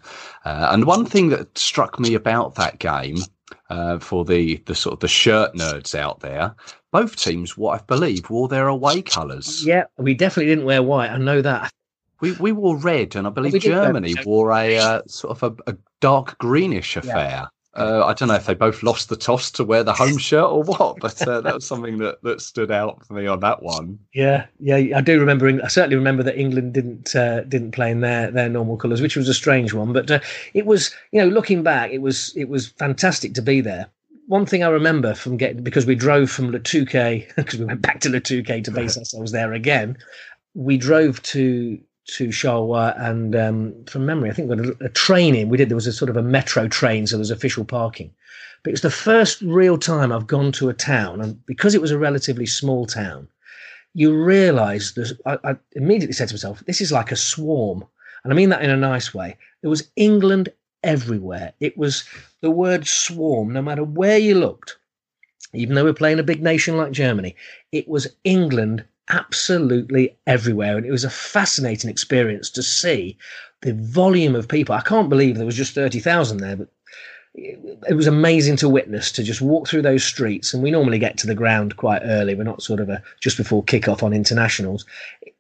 Uh, 0.45 0.69
and 0.73 0.85
one 0.87 1.05
thing 1.07 1.29
that 1.31 1.57
struck 1.59 1.99
me 1.99 2.15
about 2.15 2.55
that 2.55 2.79
game, 2.79 3.17
uh, 3.71 3.99
for 3.99 4.25
the 4.25 4.57
the 4.67 4.75
sort 4.75 4.95
of 4.95 5.01
the 5.01 5.09
shirt 5.09 5.55
nerds 5.55 5.95
out 5.95 6.21
there, 6.21 6.55
both 6.93 7.17
teams, 7.17 7.59
what 7.59 7.81
I 7.81 7.85
believe, 7.85 8.31
wore 8.31 8.49
their 8.49 8.69
away 8.69 9.03
colours. 9.03 9.67
Yeah, 9.67 9.85
we 9.99 10.15
definitely 10.15 10.51
didn't 10.53 10.65
wear 10.67 10.83
white. 10.83 11.11
I 11.11 11.19
know 11.19 11.43
that. 11.43 11.71
We 12.25 12.33
we 12.33 12.53
wore 12.53 12.77
red, 12.77 13.17
and 13.17 13.27
I 13.27 13.31
believe 13.31 13.61
Germany 13.61 14.15
wore 14.25 14.53
a 14.53 14.77
uh, 14.77 15.03
sort 15.07 15.43
of 15.43 15.59
a, 15.67 15.73
a 15.73 15.77
dark 16.01 16.39
greenish 16.39 16.97
affair. 16.97 17.49
Uh, 17.77 18.05
I 18.07 18.15
don't 18.15 18.29
know 18.29 18.35
if 18.35 18.47
they 18.47 18.55
both 18.55 18.85
lost 18.85 19.09
the 19.09 19.17
toss 19.17 19.51
to 19.53 19.65
wear 19.65 19.83
the 19.83 19.93
home 19.93 20.17
shirt 20.29 20.45
or 20.45 20.63
what, 20.63 21.01
but 21.01 21.21
uh, 21.27 21.41
that 21.41 21.55
was 21.55 21.67
something 21.67 21.99
that, 21.99 22.23
that 22.23 22.41
stood 22.41 22.71
out 22.71 23.05
for 23.05 23.15
me 23.15 23.27
on 23.27 23.41
that 23.41 23.63
one. 23.63 23.99
Yeah, 24.13 24.47
yeah, 24.61 24.97
I 24.97 25.01
do 25.01 25.19
remember. 25.19 25.49
I 25.63 25.69
certainly 25.69 25.97
remember 25.97 26.23
that 26.23 26.39
England 26.39 26.73
didn't 26.73 27.17
uh, 27.17 27.41
didn't 27.43 27.73
play 27.73 27.91
in 27.91 28.01
their 28.01 28.31
their 28.31 28.49
normal 28.49 28.77
colours, 28.77 29.01
which 29.01 29.17
was 29.17 29.29
a 29.29 29.35
strange 29.35 29.73
one. 29.73 29.93
But 29.93 30.11
uh, 30.11 30.21
it 30.55 30.67
was, 30.67 30.95
you 31.11 31.21
know, 31.21 31.29
looking 31.29 31.63
back, 31.63 31.91
it 31.91 32.01
was 32.01 32.33
it 32.37 32.49
was 32.49 32.69
fantastic 32.69 33.35
to 33.35 33.43
be 33.43 33.61
there. 33.61 33.89
One 34.27 34.47
thing 34.47 34.63
I 34.63 34.69
remember 34.69 35.15
from 35.15 35.37
getting 35.37 35.63
because 35.63 35.85
we 35.85 35.97
drove 35.97 36.31
from 36.31 36.53
Le 36.53 36.61
Touquet 36.61 37.27
because 37.37 37.59
we 37.59 37.67
went 37.67 37.83
back 37.83 38.01
to 38.01 38.09
Le 38.09 38.21
Touquet 38.21 38.63
to 38.65 38.71
base 38.71 38.97
ourselves 38.99 39.33
there 39.33 39.53
again. 39.53 39.99
We 40.55 40.77
drove 40.77 41.21
to 41.23 41.81
to 42.07 42.29
Charleroi 42.29 42.95
and 43.01 43.35
um, 43.35 43.85
from 43.87 44.07
memory, 44.07 44.31
I 44.31 44.35
think 44.35 44.51
we 44.51 44.57
got 44.57 44.67
a, 44.67 44.85
a 44.85 44.89
train 44.91 45.35
in. 45.35 45.49
We 45.49 45.57
did. 45.57 45.69
There 45.69 45.77
was 45.77 45.87
a 45.87 45.93
sort 45.93 46.11
of 46.11 46.17
a 46.17 46.23
metro 46.23 46.69
train, 46.69 47.07
so 47.07 47.17
there 47.17 47.21
was 47.21 47.31
official 47.31 47.65
parking. 47.65 48.13
But 48.63 48.71
it 48.71 48.75
was 48.75 48.83
the 48.83 48.91
first 48.91 49.41
real 49.43 49.79
time 49.79 50.13
I've 50.13 50.27
gone 50.27 50.53
to 50.53 50.69
a 50.69 50.75
town, 50.75 51.21
and 51.21 51.45
because 51.47 51.75
it 51.75 51.81
was 51.81 51.91
a 51.91 51.99
relatively 51.99 52.47
small 52.47 52.87
town, 52.87 53.29
you 53.95 54.15
realise 54.15 54.93
that 54.93 55.19
I, 55.27 55.39
I 55.51 55.57
immediately 55.73 56.15
said 56.15 56.29
to 56.29 56.35
myself, 56.35 56.63
"This 56.67 56.81
is 56.81 56.93
like 56.93 57.13
a 57.13 57.17
swarm," 57.17 57.85
and 58.23 58.33
I 58.33 58.37
mean 58.37 58.51
that 58.51 58.63
in 58.63 58.71
a 58.71 58.77
nice 58.77 59.15
way. 59.15 59.37
There 59.61 59.71
was 59.71 59.91
England 59.97 60.51
everywhere. 60.83 61.55
It 61.61 61.79
was 61.79 62.05
the 62.41 62.51
word 62.51 62.87
swarm, 62.87 63.53
no 63.53 63.63
matter 63.63 63.85
where 63.85 64.19
you 64.19 64.35
looked. 64.35 64.77
Even 65.55 65.75
though 65.75 65.85
we're 65.85 65.95
playing 65.95 66.19
a 66.19 66.25
big 66.25 66.43
nation 66.43 66.77
like 66.77 66.93
Germany, 66.93 67.37
it 67.73 67.89
was 67.89 68.15
England 68.25 68.85
absolutely 69.09 70.17
everywhere. 70.27 70.77
And 70.77 70.87
it 70.87 70.91
was 70.91 71.05
a 71.05 71.11
fascinating 71.11 71.91
experience 71.91 72.51
to 72.51 72.63
see 72.63 73.17
the 73.63 73.75
volume 73.75 74.35
of 74.35 74.49
people. 74.49 74.75
I 74.75 74.81
can't 74.81 75.09
believe 75.09 75.37
there 75.37 75.47
was 75.47 75.57
just 75.57 75.75
30,000 75.75 76.39
there, 76.39 76.57
but 76.57 76.69
it 77.35 77.97
was 77.97 78.07
amazing 78.07 78.57
to 78.57 78.69
witness 78.69 79.11
to 79.11 79.23
just 79.23 79.41
walk 79.41 79.67
through 79.67 79.83
those 79.83 80.05
streets 80.05 80.55
and 80.55 80.63
we 80.63 80.71
normally 80.71 80.99
get 80.99 81.19
to 81.19 81.27
the 81.27 81.35
ground 81.35 81.77
quite 81.77 82.03
early 82.05 82.35
we're 82.35 82.45
not 82.45 82.63
sort 82.63 82.79
of 82.79 82.89
a 82.89 83.03
just 83.21 83.37
before 83.37 83.65
kick-off 83.65 84.05
on 84.05 84.13
internationals 84.13 84.87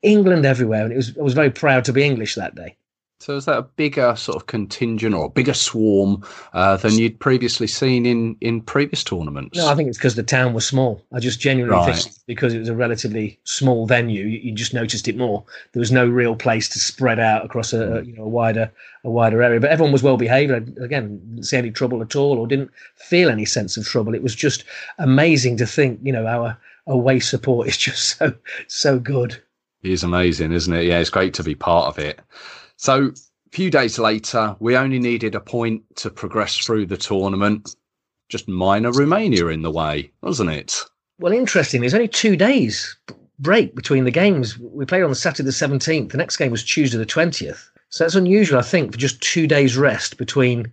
england 0.02 0.44
everywhere 0.44 0.82
and 0.82 0.92
it 0.92 0.96
was 0.96 1.16
i 1.16 1.22
was 1.22 1.34
very 1.34 1.50
proud 1.50 1.84
to 1.84 1.92
be 1.92 2.02
english 2.02 2.34
that 2.34 2.56
day 2.56 2.76
so 3.20 3.36
is 3.36 3.46
that 3.46 3.56
a 3.56 3.62
bigger 3.62 4.14
sort 4.16 4.36
of 4.36 4.46
contingent 4.46 5.14
or 5.14 5.26
a 5.26 5.30
bigger 5.30 5.54
swarm 5.54 6.22
uh, 6.52 6.76
than 6.76 6.98
you'd 6.98 7.18
previously 7.20 7.66
seen 7.66 8.04
in, 8.04 8.36
in 8.40 8.60
previous 8.60 9.02
tournaments? 9.02 9.56
No, 9.56 9.68
I 9.68 9.74
think 9.74 9.88
it's 9.88 9.96
because 9.96 10.16
the 10.16 10.22
town 10.22 10.52
was 10.52 10.66
small. 10.66 11.02
I 11.12 11.20
just 11.20 11.40
genuinely 11.40 11.76
Right. 11.76 11.94
think 11.96 12.14
because 12.26 12.52
it 12.52 12.58
was 12.58 12.68
a 12.68 12.74
relatively 12.74 13.38
small 13.44 13.86
venue, 13.86 14.24
you, 14.24 14.38
you 14.40 14.52
just 14.52 14.74
noticed 14.74 15.08
it 15.08 15.16
more. 15.16 15.44
There 15.72 15.80
was 15.80 15.92
no 15.92 16.06
real 16.06 16.36
place 16.36 16.68
to 16.70 16.78
spread 16.78 17.18
out 17.18 17.44
across 17.44 17.72
a, 17.72 17.98
a 17.98 18.02
you 18.02 18.14
know 18.14 18.24
a 18.24 18.28
wider 18.28 18.70
a 19.04 19.10
wider 19.10 19.42
area. 19.42 19.60
But 19.60 19.70
everyone 19.70 19.92
was 19.92 20.02
well 20.02 20.16
behaved. 20.16 20.52
I, 20.52 20.56
again, 20.84 21.18
didn't 21.18 21.44
see 21.44 21.56
any 21.56 21.70
trouble 21.70 22.02
at 22.02 22.16
all, 22.16 22.38
or 22.38 22.46
didn't 22.46 22.70
feel 22.96 23.30
any 23.30 23.44
sense 23.44 23.76
of 23.76 23.86
trouble. 23.86 24.14
It 24.14 24.22
was 24.22 24.34
just 24.34 24.64
amazing 24.98 25.56
to 25.58 25.66
think, 25.66 26.00
you 26.02 26.12
know, 26.12 26.26
our 26.26 26.58
away 26.86 27.20
support 27.20 27.68
is 27.68 27.76
just 27.76 28.02
so 28.18 28.34
so 28.68 28.98
good. 28.98 29.40
It 29.82 29.92
is 29.92 30.02
amazing, 30.02 30.52
isn't 30.52 30.72
it? 30.72 30.84
Yeah, 30.84 30.98
it's 30.98 31.10
great 31.10 31.34
to 31.34 31.42
be 31.42 31.54
part 31.54 31.86
of 31.88 31.98
it. 31.98 32.20
So, 32.84 33.04
a 33.06 33.50
few 33.50 33.70
days 33.70 33.98
later, 33.98 34.56
we 34.60 34.76
only 34.76 34.98
needed 34.98 35.34
a 35.34 35.40
point 35.40 35.82
to 35.96 36.10
progress 36.10 36.58
through 36.58 36.84
the 36.84 36.98
tournament. 36.98 37.74
Just 38.28 38.46
minor 38.46 38.92
Romania 38.92 39.46
in 39.46 39.62
the 39.62 39.70
way, 39.70 40.12
wasn't 40.20 40.50
it? 40.50 40.78
Well, 41.18 41.32
interesting. 41.32 41.80
There's 41.80 41.94
only 41.94 42.08
two 42.08 42.36
days 42.36 42.94
break 43.38 43.74
between 43.74 44.04
the 44.04 44.10
games. 44.10 44.58
We 44.58 44.84
played 44.84 45.02
on 45.02 45.08
the 45.08 45.16
Saturday 45.16 45.46
the 45.46 45.50
17th. 45.50 46.10
The 46.10 46.18
next 46.18 46.36
game 46.36 46.50
was 46.50 46.62
Tuesday 46.62 46.98
the 46.98 47.06
20th. 47.06 47.70
So 47.88 48.04
that's 48.04 48.16
unusual, 48.16 48.58
I 48.58 48.62
think, 48.62 48.92
for 48.92 48.98
just 48.98 49.18
two 49.22 49.46
days 49.46 49.78
rest 49.78 50.18
between 50.18 50.70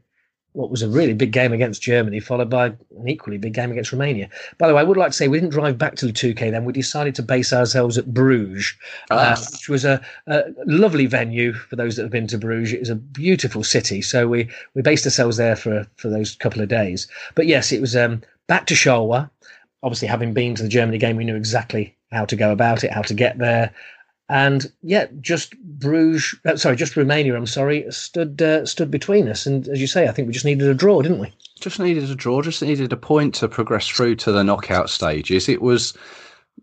what 0.54 0.70
was 0.70 0.82
a 0.82 0.90
really 0.90 1.14
big 1.14 1.32
game 1.32 1.54
against 1.54 1.82
Germany, 1.82 2.20
followed 2.20 2.50
by 2.50 2.68
an 2.68 3.08
equally 3.08 3.38
big 3.38 3.54
game 3.54 3.72
against 3.72 3.92
Romania. 3.92 4.30
By 4.58 4.68
the 4.68 4.74
way, 4.74 4.82
I 4.82 4.84
would 4.84 4.98
like 4.98 5.12
to 5.12 5.18
say 5.18 5.28
we 5.28 5.40
didn't 5.40 5.52
drive 5.54 5.78
back 5.78 5.96
to 5.96 6.06
the 6.06 6.12
Touquet 6.12 6.52
then. 6.52 6.66
We 6.66 6.74
decided 6.74 7.16
to 7.16 7.24
base 7.24 7.54
ourselves 7.54 7.98
at 7.98 8.14
Bruges, 8.14 8.74
uh, 9.10 9.36
Ah. 9.38 9.46
which 9.52 9.70
was 9.70 9.86
a, 9.86 10.02
a 10.28 10.44
lovely 10.66 11.06
venue 11.06 11.54
for 11.54 11.76
those 11.76 11.96
that 11.96 12.04
have 12.04 12.12
been 12.12 12.28
to 12.28 12.38
Bruges. 12.38 12.74
It 12.74 12.80
was 12.80 12.90
a 12.90 12.96
beautiful 12.96 13.64
city. 13.64 14.02
So 14.02 14.28
we, 14.28 14.50
we 14.74 14.82
based 14.82 15.06
ourselves 15.06 15.38
there 15.38 15.56
for, 15.56 15.88
for 15.96 16.10
those 16.10 16.36
couple 16.36 16.62
of 16.62 16.68
days. 16.70 17.08
But 17.36 17.48
yes, 17.48 17.72
it 17.72 17.82
was 17.82 17.96
um, 17.96 18.22
back 18.48 18.68
to 18.68 18.74
Charleroi 18.74 19.30
obviously 19.84 20.08
having 20.08 20.34
been 20.34 20.56
to 20.56 20.64
the 20.64 20.70
Germany 20.70 20.98
game, 20.98 21.16
we 21.18 21.24
knew 21.24 21.36
exactly 21.36 21.96
how 22.12 22.26
to 22.26 22.36
go 22.36 22.52
about 22.52 22.84
it, 22.84 22.92
how 22.92 23.02
to 23.02 23.14
get 23.14 23.38
there. 23.38 23.74
And 24.32 24.72
yeah, 24.82 25.08
just 25.20 25.60
Bruges, 25.60 26.40
uh, 26.46 26.56
sorry, 26.56 26.78
just 26.78 26.96
Romania, 26.96 27.36
I'm 27.36 27.46
sorry, 27.46 27.86
stood 27.90 28.42
uh, 28.42 28.66
stood 28.66 28.90
between 28.90 29.28
us. 29.28 29.46
And 29.46 29.68
as 29.68 29.82
you 29.82 29.88
say, 29.88 30.08
I 30.08 30.14
think 30.14 30.26
we 30.28 30.34
just 30.34 30.46
needed 30.46 30.70
a 30.70 30.74
draw, 30.74 31.02
didn't 31.02 31.20
we? 31.20 31.34
Just 31.60 31.82
needed 31.82 32.10
a 32.10 32.16
draw, 32.16 32.42
just 32.42 32.62
needed 32.62 32.94
a 32.94 32.98
point 32.98 33.36
to 33.36 33.50
progress 33.50 33.90
through 33.90 34.16
to 34.16 34.32
the 34.32 34.42
knockout 34.42 34.90
stages. 34.90 35.50
It 35.50 35.62
was, 35.62 35.94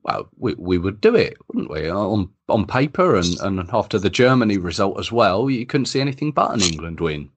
well, 0.03 0.31
we, 0.39 0.55
we 0.55 0.79
would 0.79 0.99
do 0.99 1.15
it, 1.15 1.37
wouldn't 1.49 1.71
we? 1.71 1.91
On 1.91 2.31
on 2.49 2.67
paper 2.67 3.17
and, 3.17 3.39
and 3.41 3.69
after 3.71 3.99
the 3.99 4.09
Germany 4.09 4.57
result 4.57 4.99
as 4.99 5.13
well, 5.13 5.51
you 5.51 5.67
couldn't 5.67 5.93
see 5.93 6.01
anything 6.01 6.33
but 6.33 6.55
an 6.55 6.63
England 6.63 7.01
win. 7.01 7.29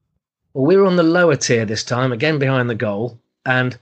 Well, 0.53 0.65
we 0.65 0.77
were 0.77 0.85
on 0.85 0.95
the 0.95 1.03
lower 1.03 1.35
tier 1.35 1.65
this 1.65 1.83
time, 1.83 2.13
again 2.13 2.39
behind 2.39 2.69
the 2.69 2.75
goal. 2.75 3.19
And 3.45 3.77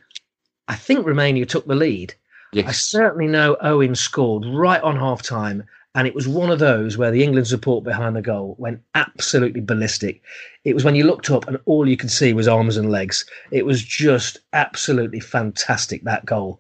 I 0.68 0.76
think 0.76 1.06
Romania 1.06 1.46
took 1.46 1.68
the 1.68 1.76
lead. 1.76 2.16
I 2.56 2.72
certainly 2.72 3.28
know 3.28 3.56
Owen 3.62 3.94
scored 3.94 4.46
right 4.48 4.82
on 4.82 4.96
half 4.96 5.22
time. 5.22 5.64
And 5.96 6.08
it 6.08 6.14
was 6.14 6.28
one 6.28 6.52
of 6.52 6.60
those 6.60 6.98
where 6.98 7.10
the 7.10 7.24
England 7.24 7.48
support 7.48 7.84
behind 7.84 8.16
the 8.16 8.22
goal 8.22 8.56
went 8.60 8.82
absolutely 8.94 9.62
ballistic. 9.62 10.22
It 10.64 10.76
was 10.76 10.84
when 10.84 10.94
you 10.94 11.04
looked 11.04 11.32
up 11.32 11.48
and 11.48 11.60
all 11.66 11.88
you 11.88 11.98
could 11.98 12.12
see 12.12 12.32
was 12.32 12.48
arms 12.48 12.78
and 12.78 12.92
legs. 12.92 13.26
It 13.52 13.66
was 13.66 13.84
just 13.84 14.40
absolutely 14.54 15.20
fantastic, 15.20 16.04
that 16.04 16.26
goal. 16.26 16.60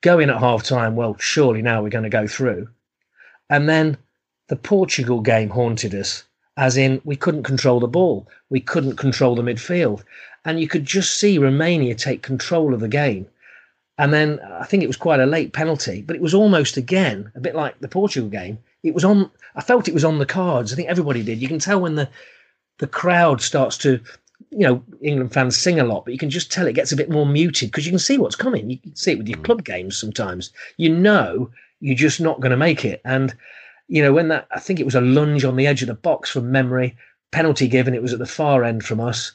Going 0.00 0.30
at 0.30 0.38
half 0.38 0.62
time, 0.62 0.96
well, 0.96 1.14
surely 1.18 1.60
now 1.60 1.82
we're 1.82 1.90
going 1.90 2.04
to 2.04 2.10
go 2.10 2.26
through. 2.26 2.68
And 3.50 3.68
then 3.68 3.98
the 4.48 4.56
Portugal 4.56 5.20
game 5.20 5.50
haunted 5.50 5.94
us, 5.94 6.24
as 6.56 6.78
in 6.78 7.02
we 7.04 7.16
couldn't 7.16 7.42
control 7.42 7.80
the 7.80 7.86
ball, 7.86 8.28
we 8.48 8.60
couldn't 8.60 8.96
control 8.96 9.34
the 9.34 9.42
midfield. 9.42 10.02
And 10.46 10.58
you 10.58 10.68
could 10.68 10.86
just 10.86 11.18
see 11.18 11.36
Romania 11.36 11.94
take 11.94 12.22
control 12.22 12.72
of 12.72 12.80
the 12.80 12.88
game. 12.88 13.26
And 13.98 14.14
then 14.14 14.40
I 14.40 14.64
think 14.64 14.82
it 14.82 14.86
was 14.86 14.96
quite 14.96 15.20
a 15.20 15.26
late 15.26 15.52
penalty, 15.52 16.00
but 16.00 16.16
it 16.16 16.22
was 16.22 16.32
almost 16.32 16.78
again 16.78 17.30
a 17.34 17.40
bit 17.40 17.54
like 17.54 17.78
the 17.80 17.88
Portugal 17.88 18.30
game. 18.30 18.58
It 18.82 18.94
was 18.94 19.04
on. 19.04 19.30
I 19.54 19.60
felt 19.60 19.88
it 19.88 19.94
was 19.94 20.04
on 20.04 20.18
the 20.18 20.26
cards. 20.26 20.72
I 20.72 20.76
think 20.76 20.88
everybody 20.88 21.22
did. 21.22 21.42
You 21.42 21.48
can 21.48 21.58
tell 21.58 21.80
when 21.80 21.96
the 21.96 22.08
the 22.78 22.86
crowd 22.86 23.42
starts 23.42 23.76
to, 23.78 24.00
you 24.50 24.60
know, 24.60 24.82
England 25.02 25.32
fans 25.32 25.56
sing 25.56 25.78
a 25.78 25.84
lot, 25.84 26.04
but 26.04 26.12
you 26.12 26.18
can 26.18 26.30
just 26.30 26.50
tell 26.50 26.66
it 26.66 26.74
gets 26.74 26.92
a 26.92 26.96
bit 26.96 27.10
more 27.10 27.26
muted 27.26 27.70
because 27.70 27.84
you 27.84 27.92
can 27.92 27.98
see 27.98 28.16
what's 28.16 28.36
coming. 28.36 28.70
You 28.70 28.78
can 28.78 28.96
see 28.96 29.12
it 29.12 29.18
with 29.18 29.28
your 29.28 29.38
club 29.40 29.64
games 29.64 29.98
sometimes. 29.98 30.50
You 30.76 30.94
know 30.94 31.50
you're 31.80 31.96
just 31.96 32.20
not 32.20 32.40
going 32.40 32.50
to 32.50 32.56
make 32.56 32.84
it. 32.84 33.00
And 33.04 33.34
you 33.88 34.02
know 34.02 34.12
when 34.12 34.28
that 34.28 34.46
I 34.52 34.60
think 34.60 34.80
it 34.80 34.86
was 34.86 34.94
a 34.94 35.00
lunge 35.00 35.44
on 35.44 35.56
the 35.56 35.66
edge 35.66 35.82
of 35.82 35.88
the 35.88 35.94
box 35.94 36.30
from 36.30 36.52
memory, 36.52 36.96
penalty 37.32 37.68
given. 37.68 37.94
It 37.94 38.02
was 38.02 38.12
at 38.12 38.18
the 38.18 38.26
far 38.26 38.64
end 38.64 38.84
from 38.84 39.00
us, 39.00 39.32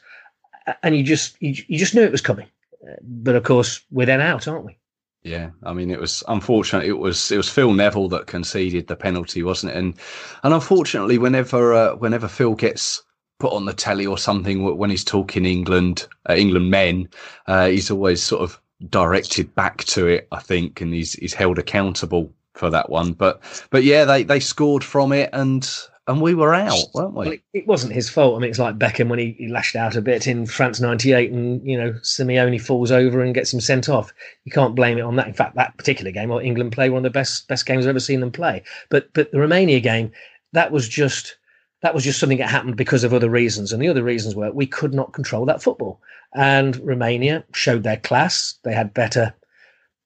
and 0.83 0.95
you 0.95 1.03
just 1.03 1.35
you, 1.41 1.55
you 1.67 1.77
just 1.77 1.93
knew 1.93 2.03
it 2.03 2.11
was 2.11 2.21
coming. 2.21 2.47
Uh, 2.87 2.95
But 3.01 3.35
of 3.35 3.43
course, 3.43 3.81
we're 3.91 4.05
then 4.05 4.21
out, 4.21 4.47
aren't 4.47 4.65
we? 4.65 4.77
Yeah, 5.25 5.49
I 5.63 5.73
mean, 5.73 5.89
it 5.89 5.99
was 5.99 6.23
unfortunate. 6.27 6.85
It 6.85 6.99
was 6.99 7.31
it 7.31 7.37
was 7.37 7.49
Phil 7.49 7.73
Neville 7.73 8.09
that 8.09 8.27
conceded 8.27 8.85
the 8.85 8.95
penalty, 8.95 9.41
wasn't 9.41 9.73
it? 9.73 9.77
And 9.77 9.95
and 10.43 10.53
unfortunately, 10.53 11.17
whenever 11.17 11.73
uh, 11.73 11.95
whenever 11.95 12.27
Phil 12.27 12.53
gets 12.53 13.01
put 13.39 13.51
on 13.51 13.65
the 13.65 13.73
telly 13.73 14.05
or 14.05 14.19
something 14.19 14.77
when 14.77 14.91
he's 14.91 15.03
talking 15.03 15.43
England 15.43 16.07
uh, 16.29 16.35
England 16.35 16.69
men, 16.69 17.09
uh, 17.47 17.65
he's 17.65 17.89
always 17.89 18.21
sort 18.21 18.43
of 18.43 18.61
directed 18.89 19.53
back 19.55 19.83
to 19.85 20.05
it. 20.05 20.27
I 20.31 20.41
think, 20.41 20.79
and 20.79 20.93
he's 20.93 21.13
he's 21.13 21.33
held 21.33 21.57
accountable 21.57 22.31
for 22.53 22.69
that 22.69 22.91
one. 22.91 23.13
But 23.13 23.41
but 23.71 23.83
yeah, 23.83 24.05
they 24.05 24.21
they 24.21 24.39
scored 24.39 24.83
from 24.83 25.11
it, 25.11 25.31
and 25.33 25.67
and 26.07 26.21
we 26.21 26.35
were 26.35 26.53
out, 26.53 26.77
weren't 26.93 27.13
Well, 27.13 27.29
we? 27.29 27.35
it, 27.35 27.41
it 27.53 27.67
wasn't 27.67 27.93
his 27.93 28.09
fault. 28.09 28.37
I 28.37 28.39
mean, 28.39 28.49
it's 28.49 28.59
like 28.59 28.77
Beckham 28.77 29.09
when 29.09 29.19
he, 29.19 29.35
he 29.39 29.47
lashed 29.47 29.75
out 29.75 29.95
a 29.95 30.01
bit 30.01 30.27
in 30.27 30.45
France 30.45 30.79
'98, 30.79 31.31
and 31.31 31.65
you 31.67 31.77
know 31.77 31.93
Simeone 32.03 32.61
falls 32.61 32.91
over 32.91 33.21
and 33.21 33.33
gets 33.33 33.53
him 33.53 33.59
sent 33.61 33.89
off. 33.89 34.13
You 34.43 34.51
can't 34.51 34.75
blame 34.75 34.97
it 34.97 35.01
on 35.01 35.15
that. 35.15 35.27
In 35.27 35.33
fact, 35.33 35.55
that 35.55 35.77
particular 35.77 36.11
game, 36.11 36.29
well, 36.29 36.39
England 36.39 36.71
played 36.73 36.91
one 36.91 36.99
of 36.99 37.03
the 37.03 37.09
best 37.09 37.47
best 37.47 37.65
games 37.65 37.85
I've 37.85 37.89
ever 37.91 37.99
seen 37.99 38.19
them 38.19 38.31
play. 38.31 38.63
But 38.89 39.11
but 39.13 39.31
the 39.31 39.39
Romania 39.39 39.79
game, 39.79 40.11
that 40.53 40.71
was 40.71 40.87
just 40.87 41.37
that 41.81 41.93
was 41.95 42.03
just 42.03 42.19
something 42.19 42.37
that 42.37 42.49
happened 42.49 42.77
because 42.77 43.03
of 43.03 43.13
other 43.13 43.29
reasons, 43.29 43.73
and 43.73 43.81
the 43.81 43.87
other 43.89 44.03
reasons 44.03 44.35
were 44.35 44.51
we 44.51 44.67
could 44.67 44.93
not 44.93 45.13
control 45.13 45.45
that 45.45 45.63
football. 45.63 46.01
And 46.35 46.75
Romania 46.85 47.43
showed 47.53 47.83
their 47.83 47.97
class. 47.97 48.55
They 48.63 48.73
had 48.73 48.93
better. 48.93 49.33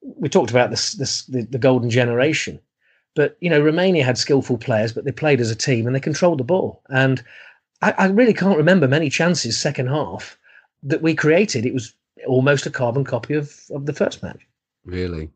We 0.01 0.29
talked 0.29 0.51
about 0.51 0.69
this 0.69 0.93
this 0.93 1.23
the, 1.25 1.41
the 1.41 1.57
golden 1.57 1.89
generation. 1.89 2.61
But 3.15 3.37
you 3.41 3.49
know, 3.49 3.61
Romania 3.61 4.03
had 4.03 4.17
skillful 4.17 4.57
players, 4.57 4.93
but 4.93 5.05
they 5.05 5.11
played 5.11 5.41
as 5.41 5.51
a 5.51 5.55
team 5.55 5.87
and 5.87 5.95
they 5.95 5.99
controlled 5.99 6.39
the 6.39 6.43
ball. 6.43 6.81
And 6.89 7.23
I, 7.81 7.91
I 7.97 8.05
really 8.07 8.33
can't 8.33 8.57
remember 8.57 8.87
many 8.87 9.09
chances 9.09 9.57
second 9.57 9.87
half 9.87 10.37
that 10.83 11.01
we 11.01 11.15
created. 11.15 11.65
It 11.65 11.73
was 11.73 11.93
almost 12.27 12.65
a 12.65 12.71
carbon 12.71 13.03
copy 13.03 13.33
of, 13.33 13.59
of 13.71 13.85
the 13.85 13.93
first 13.93 14.21
match. 14.21 14.39
Really. 14.85 15.29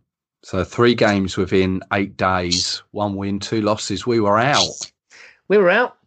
So 0.43 0.63
three 0.63 0.93
games 0.93 1.37
within 1.37 1.81
eight 1.93 2.17
days, 2.17 2.83
one 2.91 3.15
win, 3.15 3.39
two 3.39 3.61
losses. 3.61 4.05
We 4.05 4.19
were 4.19 4.39
out. 4.39 4.91
We 5.47 5.57
were 5.57 5.69
out 5.69 5.97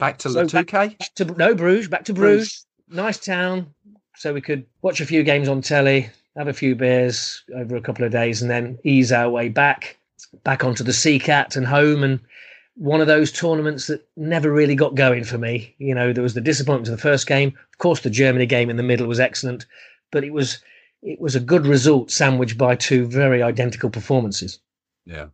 Back 0.00 0.16
to 0.18 0.30
So 0.30 0.46
the 0.46 0.64
Touquet. 0.64 0.98
back 0.98 1.14
to 1.16 1.24
no 1.26 1.54
Bruges, 1.54 1.88
back 1.88 2.04
to 2.06 2.14
Bruges. 2.14 2.66
Nice 2.88 3.18
town, 3.18 3.72
so 4.16 4.32
we 4.32 4.40
could 4.40 4.66
watch 4.82 5.00
a 5.00 5.06
few 5.06 5.22
games 5.22 5.46
on 5.46 5.60
telly, 5.60 6.08
have 6.36 6.48
a 6.48 6.54
few 6.54 6.74
beers 6.74 7.44
over 7.54 7.76
a 7.76 7.82
couple 7.82 8.04
of 8.04 8.10
days, 8.10 8.40
and 8.42 8.50
then 8.50 8.78
ease 8.82 9.12
our 9.12 9.28
way 9.28 9.48
back, 9.50 9.98
back 10.44 10.64
onto 10.64 10.84
the 10.84 10.92
Sea 10.92 11.18
Cat 11.18 11.56
and 11.56 11.66
home. 11.66 12.02
And 12.02 12.20
one 12.74 13.00
of 13.00 13.06
those 13.06 13.30
tournaments 13.32 13.86
that 13.88 14.06
never 14.16 14.50
really 14.50 14.74
got 14.74 14.94
going 14.94 15.24
for 15.24 15.38
me. 15.38 15.74
You 15.78 15.94
know, 15.94 16.12
there 16.12 16.22
was 16.22 16.34
the 16.34 16.40
disappointment 16.40 16.88
of 16.88 16.96
the 16.96 17.02
first 17.02 17.26
game. 17.26 17.48
Of 17.72 17.78
course, 17.78 18.00
the 18.00 18.10
Germany 18.10 18.46
game 18.46 18.70
in 18.70 18.76
the 18.76 18.82
middle 18.82 19.06
was 19.06 19.20
excellent, 19.20 19.66
but 20.10 20.24
it 20.24 20.32
was 20.32 20.60
it 21.02 21.20
was 21.20 21.34
a 21.34 21.40
good 21.40 21.66
result 21.66 22.10
sandwiched 22.10 22.58
by 22.58 22.76
two 22.76 23.06
very 23.06 23.42
identical 23.42 23.90
performances. 23.90 24.58
Yeah. 25.04 25.26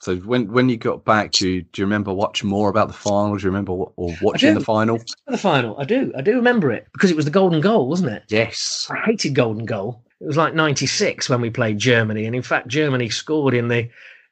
So 0.00 0.16
when 0.16 0.52
when 0.52 0.68
you 0.68 0.76
got 0.76 1.04
back, 1.04 1.32
do 1.32 1.48
you, 1.48 1.62
do 1.62 1.80
you 1.80 1.86
remember 1.86 2.12
watching 2.12 2.48
more 2.48 2.68
about 2.68 2.88
the 2.88 2.94
final? 2.94 3.36
Do 3.36 3.42
you 3.42 3.48
remember 3.48 3.72
what, 3.72 3.92
or 3.96 4.14
watching 4.20 4.54
the 4.54 4.60
final? 4.60 5.00
The 5.26 5.38
final, 5.38 5.78
I 5.80 5.84
do, 5.84 6.12
I 6.16 6.20
do 6.20 6.36
remember 6.36 6.70
it 6.70 6.86
because 6.92 7.10
it 7.10 7.16
was 7.16 7.24
the 7.24 7.30
golden 7.30 7.60
goal, 7.60 7.88
wasn't 7.88 8.12
it? 8.12 8.24
Yes. 8.28 8.88
I 8.90 8.98
hated 9.06 9.34
golden 9.34 9.64
goal. 9.64 10.02
It 10.20 10.26
was 10.26 10.36
like 10.36 10.54
'96 10.54 11.28
when 11.28 11.40
we 11.40 11.50
played 11.50 11.78
Germany, 11.78 12.26
and 12.26 12.36
in 12.36 12.42
fact, 12.42 12.68
Germany 12.68 13.08
scored 13.08 13.54
in 13.54 13.68
the 13.68 13.88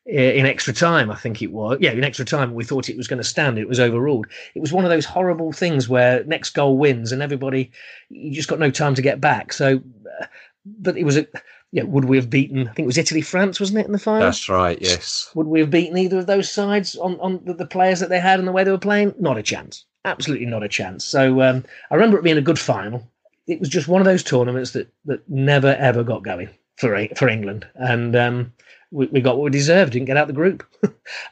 in 0.07 0.47
extra 0.47 0.73
time. 0.73 1.11
I 1.11 1.17
think 1.17 1.43
it 1.43 1.53
was. 1.53 1.79
Yeah, 1.81 1.93
in 1.93 2.05
extra 2.05 2.25
time, 2.25 2.55
we 2.55 2.64
thought 2.64 2.88
it 2.88 2.97
was 2.97 3.09
going 3.09 3.23
to 3.23 3.25
stand. 3.25 3.59
It 3.59 3.69
was 3.69 3.81
overruled. 3.81 4.27
It 4.55 4.61
was 4.61 4.73
one 4.73 4.85
of 4.85 4.90
those 4.90 5.07
horrible 5.07 5.53
things 5.53 5.88
where 5.88 6.25
next 6.25 6.51
goal 6.51 6.77
wins, 6.77 7.12
and 7.12 7.23
everybody 7.23 7.71
you 8.11 8.33
just 8.33 8.49
got 8.49 8.59
no 8.59 8.71
time 8.71 8.95
to 8.95 9.03
get 9.03 9.21
back. 9.21 9.53
So, 9.53 9.81
uh, 10.21 10.27
but 10.64 10.97
it 10.97 11.05
was 11.05 11.17
a. 11.17 11.27
Yeah, 11.73 11.83
would 11.83 12.05
we 12.05 12.17
have 12.19 12.31
beaten? 12.31 12.69
I 12.69 12.73
think 12.73 12.85
it 12.85 12.87
was 12.87 12.99
Italy, 12.99 13.21
France, 13.21 13.59
wasn't 13.59 13.81
it 13.81 13.87
in 13.87 13.93
the 13.93 13.99
final? 13.99 14.21
That's 14.21 14.49
right. 14.49 14.79
Yes. 14.81 15.29
Would 15.35 15.49
we 15.49 15.59
have 15.59 15.71
beaten 15.71 15.99
either 15.99 16.21
of 16.21 16.27
those 16.27 16.49
sides 16.49 16.95
on, 16.95 17.19
on 17.19 17.40
the, 17.45 17.53
the 17.55 17.67
players 17.67 17.99
that 17.99 18.11
they 18.11 18.21
had 18.21 18.38
and 18.38 18.47
the 18.47 18.53
way 18.53 18.62
they 18.62 18.71
were 18.71 18.79
playing? 18.79 19.12
Not 19.19 19.38
a 19.38 19.43
chance. 19.43 19.85
Absolutely 20.05 20.47
not 20.47 20.62
a 20.62 20.69
chance. 20.69 21.05
So 21.05 21.43
um, 21.43 21.64
I 21.90 21.97
remember 21.97 22.17
it 22.17 22.23
being 22.23 22.38
a 22.38 22.43
good 22.43 22.61
final. 22.61 23.11
it 23.47 23.61
was 23.61 23.69
just 23.69 23.88
one 23.88 24.01
of 24.01 24.07
those 24.07 24.23
tournaments 24.23 24.71
that 24.73 24.93
that 25.05 25.29
never 25.29 25.75
ever 25.79 26.03
got 26.03 26.23
going 26.23 26.49
for 26.77 27.07
for 27.17 27.29
England, 27.29 27.67
and 27.75 28.17
um, 28.17 28.53
we, 28.90 29.07
we, 29.07 29.20
got 29.20 29.37
what 29.37 29.44
we 29.44 29.51
deserved. 29.51 29.92
Didn't 29.92 30.07
get 30.07 30.16
out 30.16 30.27
the 30.27 30.33
group, 30.33 30.64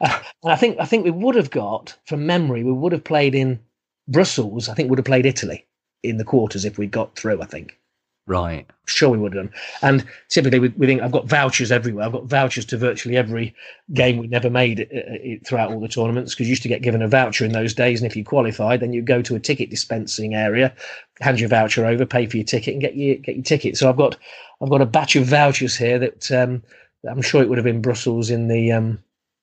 and 0.00 0.12
I 0.44 0.56
think 0.56 0.78
I 0.80 0.84
think 0.84 1.04
we 1.04 1.10
would 1.10 1.34
have 1.34 1.50
got 1.50 1.96
from 2.06 2.26
memory. 2.26 2.64
We 2.64 2.72
would 2.72 2.92
have 2.92 3.04
played 3.04 3.34
in 3.34 3.60
Brussels. 4.08 4.68
I 4.68 4.74
think 4.74 4.90
would 4.90 4.98
have 4.98 5.06
played 5.06 5.26
Italy 5.26 5.66
in 6.02 6.16
the 6.16 6.24
quarters 6.24 6.64
if 6.64 6.78
we 6.78 6.86
got 6.86 7.16
through. 7.16 7.42
I 7.42 7.46
think. 7.46 7.78
Right. 8.26 8.68
Sure, 8.86 9.08
we 9.08 9.18
would 9.18 9.34
have 9.34 9.46
done. 9.46 9.54
And 9.82 10.06
typically, 10.28 10.60
we, 10.60 10.68
we, 10.68 10.86
think 10.86 11.02
I've 11.02 11.10
got 11.10 11.28
vouchers 11.28 11.72
everywhere. 11.72 12.06
I've 12.06 12.12
got 12.12 12.26
vouchers 12.26 12.64
to 12.66 12.76
virtually 12.76 13.16
every 13.16 13.52
game 13.92 14.16
we 14.16 14.28
never 14.28 14.48
made 14.48 14.88
uh, 14.94 14.98
uh 14.98 15.38
throughout 15.44 15.72
all 15.72 15.80
the 15.80 15.88
tournaments 15.88 16.32
because 16.32 16.46
you 16.46 16.52
used 16.52 16.62
to 16.62 16.68
get 16.68 16.82
given 16.82 17.02
a 17.02 17.08
voucher 17.08 17.44
in 17.44 17.52
those 17.52 17.74
days. 17.74 18.00
And 18.00 18.08
if 18.08 18.16
you 18.16 18.24
qualified, 18.24 18.78
then 18.78 18.92
you 18.92 19.02
go 19.02 19.22
to 19.22 19.34
a 19.34 19.40
ticket 19.40 19.70
dispensing 19.70 20.34
area, 20.34 20.72
hand 21.20 21.40
your 21.40 21.48
voucher 21.48 21.84
over, 21.84 22.06
pay 22.06 22.26
for 22.26 22.36
your 22.36 22.46
ticket, 22.46 22.74
and 22.74 22.80
get 22.80 22.96
your 22.96 23.16
get 23.16 23.34
your 23.34 23.44
ticket. 23.44 23.76
So 23.76 23.88
I've 23.88 23.96
got 23.96 24.16
I've 24.62 24.70
got 24.70 24.82
a 24.82 24.86
batch 24.86 25.16
of 25.16 25.26
vouchers 25.26 25.76
here 25.76 25.98
that 25.98 26.30
um, 26.30 26.62
I'm 27.08 27.22
sure 27.22 27.42
it 27.42 27.48
would 27.48 27.58
have 27.58 27.64
been 27.64 27.82
Brussels 27.82 28.30
in 28.30 28.48
the 28.48 28.72
um, 28.72 29.02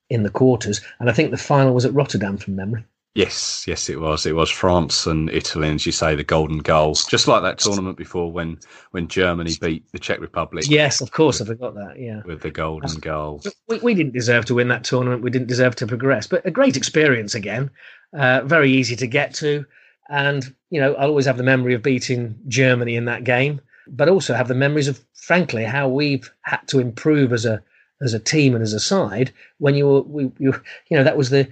in 0.10 0.24
the 0.24 0.30
quarters, 0.30 0.82
and 1.00 1.10
I 1.10 1.13
think 1.13 1.32
the 1.32 1.38
final 1.38 1.74
was 1.74 1.86
at 1.86 1.93
Rotterdam 1.93 2.38
from 2.38 2.56
memory. 2.56 2.86
Yes, 3.15 3.65
yes, 3.67 3.89
it 3.89 4.00
was. 4.00 4.26
It 4.26 4.36
was 4.36 4.52
France 4.52 5.08
and 5.08 5.30
Italy, 5.32 5.67
and 5.67 5.76
as 5.76 5.86
you 5.86 5.91
say, 5.91 6.15
the 6.15 6.24
golden 6.24 6.60
goals, 6.60 7.06
just 7.06 7.28
like 7.28 7.41
that 7.41 7.58
tournament 7.58 7.98
before 7.98 8.32
when 8.32 8.60
when 8.91 9.08
Germany 9.08 9.52
beat 9.60 9.91
the 9.91 10.00
Czech 10.00 10.19
Republic. 10.19 10.65
Yes, 10.69 11.02
of 11.02 11.12
course, 11.12 11.41
I 11.41 11.45
forgot 11.45 11.74
that. 11.74 12.00
Yeah, 12.00 12.22
with 12.24 12.41
the 12.41 12.52
golden 12.52 13.00
goal. 13.00 13.41
We, 13.67 13.80
we 13.80 13.93
didn't 13.95 14.13
deserve 14.13 14.45
to 14.45 14.56
win 14.56 14.67
that 14.67 14.84
tournament. 14.84 15.24
We 15.24 15.32
didn't 15.32 15.48
deserve 15.48 15.76
to 15.78 15.88
progress, 15.88 16.28
but 16.28 16.45
a 16.45 16.52
great 16.52 16.78
experience 16.78 17.34
again. 17.34 17.72
Uh, 18.13 18.41
very 18.45 18.72
easy 18.72 18.95
to 18.95 19.08
get 19.08 19.34
to, 19.36 19.65
and 20.10 20.56
you 20.69 20.80
know, 20.80 20.93
I'll 20.93 21.10
always 21.10 21.26
have 21.26 21.38
the 21.38 21.43
memory 21.43 21.74
of 21.74 21.82
beating 21.82 22.39
Germany 22.48 22.95
in 22.95 23.06
that 23.06 23.24
game, 23.24 23.60
but 23.91 24.10
also 24.10 24.34
have 24.34 24.47
the 24.47 24.56
memories 24.56 24.88
of, 24.88 25.04
frankly, 25.13 25.63
how 25.63 25.88
we've 25.88 26.32
had 26.41 26.62
to 26.67 26.80
improve 26.80 27.34
as 27.34 27.45
a 27.45 27.62
as 28.02 28.13
a 28.13 28.19
team 28.19 28.56
and 28.56 28.63
as 28.63 28.71
a 28.71 28.80
side 28.80 29.30
when 29.58 29.75
you 29.75 29.86
were 29.86 30.02
we 30.04 30.32
you 30.39 30.54
you 30.89 30.95
know 30.95 31.04
that 31.04 31.17
was 31.17 31.32
the 31.32 31.49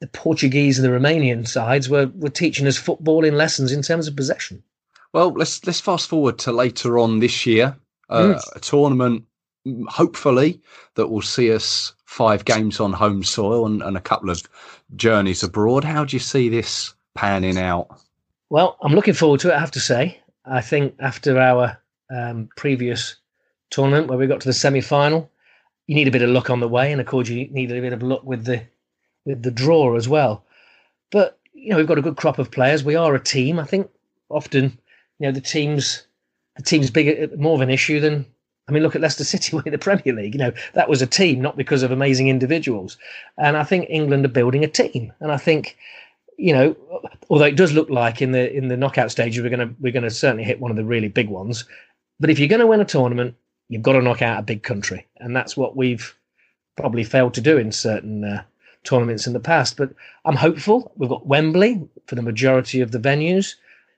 the 0.00 0.06
Portuguese 0.08 0.78
and 0.78 0.84
the 0.86 0.96
Romanian 0.96 1.46
sides 1.46 1.88
were, 1.88 2.10
were 2.16 2.28
teaching 2.30 2.66
us 2.66 2.78
footballing 2.78 3.32
lessons 3.32 3.72
in 3.72 3.82
terms 3.82 4.06
of 4.06 4.16
possession. 4.16 4.62
Well, 5.12 5.32
let's 5.32 5.66
let's 5.66 5.80
fast 5.80 6.08
forward 6.08 6.38
to 6.40 6.52
later 6.52 6.98
on 6.98 7.18
this 7.18 7.46
year, 7.46 7.76
uh, 8.08 8.34
mm. 8.34 8.56
a 8.56 8.60
tournament, 8.60 9.24
hopefully 9.88 10.60
that 10.94 11.08
will 11.08 11.22
see 11.22 11.52
us 11.52 11.94
five 12.04 12.44
games 12.44 12.78
on 12.78 12.92
home 12.92 13.24
soil 13.24 13.66
and, 13.66 13.82
and 13.82 13.96
a 13.96 14.00
couple 14.00 14.30
of 14.30 14.42
journeys 14.96 15.42
abroad. 15.42 15.84
How 15.84 16.04
do 16.04 16.14
you 16.14 16.20
see 16.20 16.48
this 16.48 16.94
panning 17.14 17.58
out? 17.58 17.88
Well, 18.50 18.76
I'm 18.82 18.94
looking 18.94 19.14
forward 19.14 19.40
to 19.40 19.50
it. 19.50 19.54
I 19.54 19.60
have 19.60 19.70
to 19.72 19.80
say, 19.80 20.20
I 20.44 20.60
think 20.60 20.94
after 21.00 21.38
our 21.38 21.79
um, 22.10 22.48
previous 22.56 23.16
tournament 23.70 24.08
where 24.08 24.18
we 24.18 24.26
got 24.26 24.40
to 24.40 24.48
the 24.48 24.52
semi-final, 24.52 25.30
you 25.86 25.94
need 25.94 26.08
a 26.08 26.12
bit 26.12 26.22
of 26.22 26.30
luck 26.30 26.50
on 26.50 26.60
the 26.60 26.68
way, 26.68 26.92
and 26.92 27.00
of 27.00 27.06
course 27.06 27.28
you 27.28 27.48
need 27.48 27.70
a 27.70 27.80
bit 27.80 27.92
of 27.92 28.02
luck 28.02 28.24
with 28.24 28.44
the 28.44 28.62
with 29.24 29.42
the 29.42 29.50
draw 29.50 29.96
as 29.96 30.08
well. 30.08 30.44
But 31.10 31.38
you 31.52 31.70
know, 31.70 31.76
we've 31.76 31.86
got 31.86 31.98
a 31.98 32.02
good 32.02 32.16
crop 32.16 32.38
of 32.38 32.50
players. 32.50 32.84
We 32.84 32.96
are 32.96 33.14
a 33.14 33.22
team. 33.22 33.58
I 33.58 33.64
think 33.64 33.90
often, 34.28 34.78
you 35.18 35.26
know, 35.26 35.32
the 35.32 35.40
teams 35.40 36.04
the 36.56 36.62
team's 36.62 36.90
bigger 36.90 37.34
more 37.36 37.54
of 37.54 37.60
an 37.60 37.70
issue 37.70 38.00
than 38.00 38.26
I 38.68 38.72
mean, 38.72 38.84
look 38.84 38.94
at 38.94 39.00
Leicester 39.00 39.24
City 39.24 39.56
winning 39.56 39.72
the 39.72 39.78
Premier 39.78 40.14
League. 40.14 40.34
You 40.34 40.38
know, 40.38 40.52
that 40.74 40.88
was 40.88 41.02
a 41.02 41.06
team, 41.06 41.40
not 41.40 41.56
because 41.56 41.82
of 41.82 41.90
amazing 41.90 42.28
individuals. 42.28 42.96
And 43.36 43.56
I 43.56 43.64
think 43.64 43.86
England 43.88 44.24
are 44.24 44.28
building 44.28 44.62
a 44.62 44.68
team. 44.68 45.12
And 45.18 45.32
I 45.32 45.36
think, 45.36 45.76
you 46.38 46.52
know, 46.52 46.76
although 47.28 47.46
it 47.46 47.56
does 47.56 47.72
look 47.72 47.90
like 47.90 48.22
in 48.22 48.30
the 48.32 48.52
in 48.52 48.68
the 48.68 48.76
knockout 48.76 49.10
stages 49.10 49.42
we're 49.42 49.50
gonna 49.50 49.74
we're 49.80 49.92
gonna 49.92 50.10
certainly 50.10 50.44
hit 50.44 50.60
one 50.60 50.70
of 50.70 50.76
the 50.76 50.84
really 50.84 51.08
big 51.08 51.28
ones. 51.28 51.64
But 52.20 52.30
if 52.30 52.38
you're 52.38 52.48
going 52.48 52.60
to 52.60 52.66
win 52.66 52.80
a 52.80 52.84
tournament, 52.84 53.34
you've 53.68 53.82
got 53.82 53.94
to 53.94 54.02
knock 54.02 54.22
out 54.22 54.38
a 54.38 54.42
big 54.42 54.62
country, 54.62 55.06
and 55.16 55.34
that's 55.34 55.56
what 55.56 55.76
we've 55.76 56.14
probably 56.76 57.02
failed 57.02 57.34
to 57.34 57.40
do 57.40 57.56
in 57.58 57.72
certain 57.72 58.24
uh, 58.24 58.42
tournaments 58.84 59.26
in 59.26 59.32
the 59.32 59.40
past. 59.40 59.76
But 59.76 59.90
I'm 60.24 60.36
hopeful. 60.36 60.92
We've 60.96 61.10
got 61.10 61.26
Wembley 61.26 61.88
for 62.06 62.14
the 62.14 62.22
majority 62.22 62.80
of 62.80 62.92
the 62.92 62.98
venues. 62.98 63.54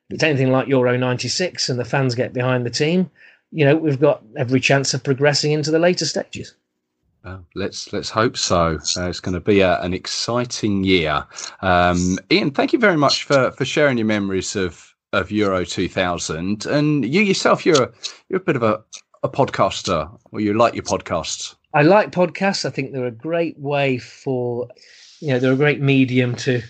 If 0.09 0.15
it's 0.15 0.23
anything 0.23 0.51
like 0.51 0.69
Euro 0.69 0.97
96 0.97 1.69
and 1.69 1.79
the 1.79 1.85
fans 1.85 2.15
get 2.15 2.33
behind 2.33 2.65
the 2.65 2.71
team, 2.71 3.11
you 3.51 3.65
know, 3.65 3.77
we've 3.77 4.01
got 4.01 4.23
every 4.37 4.61
chance 4.61 4.95
of 4.95 5.05
progressing 5.05 5.53
into 5.53 5.71
the 5.71 5.79
later 5.79 6.07
stages. 6.07 6.55
Well, 7.25 7.47
let's 7.55 7.93
let's 7.93 8.11
hope 8.11 8.37
so. 8.37 8.79
Uh, 8.97 9.09
it's 9.09 9.21
going 9.21 9.35
to 9.35 9.41
be 9.41 9.61
a, 9.61 9.81
an 9.81 9.95
exciting 9.95 10.83
year. 10.83 11.25
Um, 11.61 12.19
Ian, 12.33 12.51
thank 12.51 12.73
you 12.73 12.81
very 12.81 12.97
much 12.97 13.25
for, 13.25 13.53
for 13.53 13.65
sharing 13.65 13.97
your 13.97 14.07
memories 14.07 14.57
of, 14.57 14.92
of 15.13 15.31
Euro 15.31 15.65
2000. 15.65 16.67
And 16.67 17.05
you 17.05 17.23
yourself, 17.23 17.67
you're 17.67 17.83
a, 17.83 17.93
you're 18.29 18.41
a 18.41 18.45
bit 18.45 18.57
of 18.57 18.63
a, 18.63 18.83
a 19.23 19.29
podcaster, 19.29 20.11
or 20.31 20.41
you 20.41 20.55
like 20.55 20.75
your 20.75 20.85
podcasts. 20.85 21.55
I 21.75 21.83
like 21.83 22.11
podcasts. 22.11 22.65
I 22.65 22.71
think 22.71 22.93
they're 22.93 23.07
a 23.07 23.11
great 23.11 23.59
way 23.59 23.99
for, 23.99 24.69
you 25.21 25.29
know, 25.29 25.39
they're 25.39 25.53
a 25.53 25.57
great 25.57 25.81
medium 25.81 26.35
to 26.37 26.63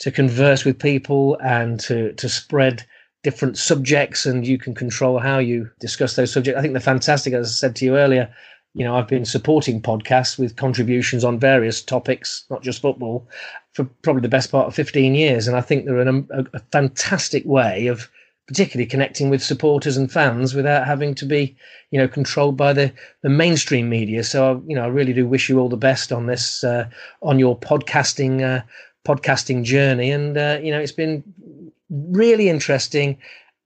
to 0.00 0.10
converse 0.10 0.64
with 0.64 0.78
people 0.78 1.38
and 1.42 1.78
to 1.80 2.12
to 2.14 2.28
spread 2.28 2.84
different 3.22 3.56
subjects, 3.56 4.26
and 4.26 4.46
you 4.46 4.58
can 4.58 4.74
control 4.74 5.18
how 5.18 5.38
you 5.38 5.70
discuss 5.80 6.16
those 6.16 6.32
subjects. 6.32 6.58
I 6.58 6.62
think 6.62 6.74
they're 6.74 6.80
fantastic. 6.80 7.32
As 7.32 7.48
I 7.48 7.50
said 7.50 7.76
to 7.76 7.84
you 7.84 7.96
earlier, 7.96 8.34
you 8.74 8.84
know, 8.84 8.96
I've 8.96 9.08
been 9.08 9.24
supporting 9.24 9.80
podcasts 9.80 10.38
with 10.38 10.56
contributions 10.56 11.24
on 11.24 11.38
various 11.38 11.80
topics, 11.80 12.44
not 12.50 12.62
just 12.62 12.82
football, 12.82 13.26
for 13.72 13.84
probably 14.02 14.22
the 14.22 14.28
best 14.28 14.50
part 14.50 14.66
of 14.66 14.74
15 14.74 15.14
years. 15.14 15.46
And 15.46 15.56
I 15.56 15.60
think 15.60 15.84
they're 15.84 16.00
an, 16.00 16.28
a, 16.30 16.44
a 16.54 16.58
fantastic 16.72 17.44
way 17.44 17.86
of 17.86 18.10
particularly 18.46 18.86
connecting 18.86 19.30
with 19.30 19.42
supporters 19.42 19.96
and 19.96 20.10
fans 20.10 20.54
without 20.54 20.86
having 20.86 21.14
to 21.14 21.24
be, 21.24 21.56
you 21.90 21.98
know, 21.98 22.08
controlled 22.08 22.56
by 22.56 22.72
the, 22.72 22.92
the 23.22 23.30
mainstream 23.30 23.88
media. 23.88 24.22
So, 24.22 24.62
you 24.66 24.74
know, 24.74 24.84
I 24.84 24.88
really 24.88 25.12
do 25.12 25.26
wish 25.26 25.48
you 25.48 25.58
all 25.60 25.68
the 25.68 25.76
best 25.76 26.12
on 26.12 26.26
this, 26.26 26.62
uh, 26.62 26.88
on 27.22 27.38
your 27.38 27.58
podcasting, 27.58 28.42
uh, 28.42 28.62
podcasting 29.06 29.62
journey. 29.62 30.10
And, 30.10 30.36
uh, 30.36 30.58
you 30.62 30.70
know, 30.70 30.80
it's 30.80 30.92
been 30.92 31.24
really 31.90 32.48
interesting 32.48 33.16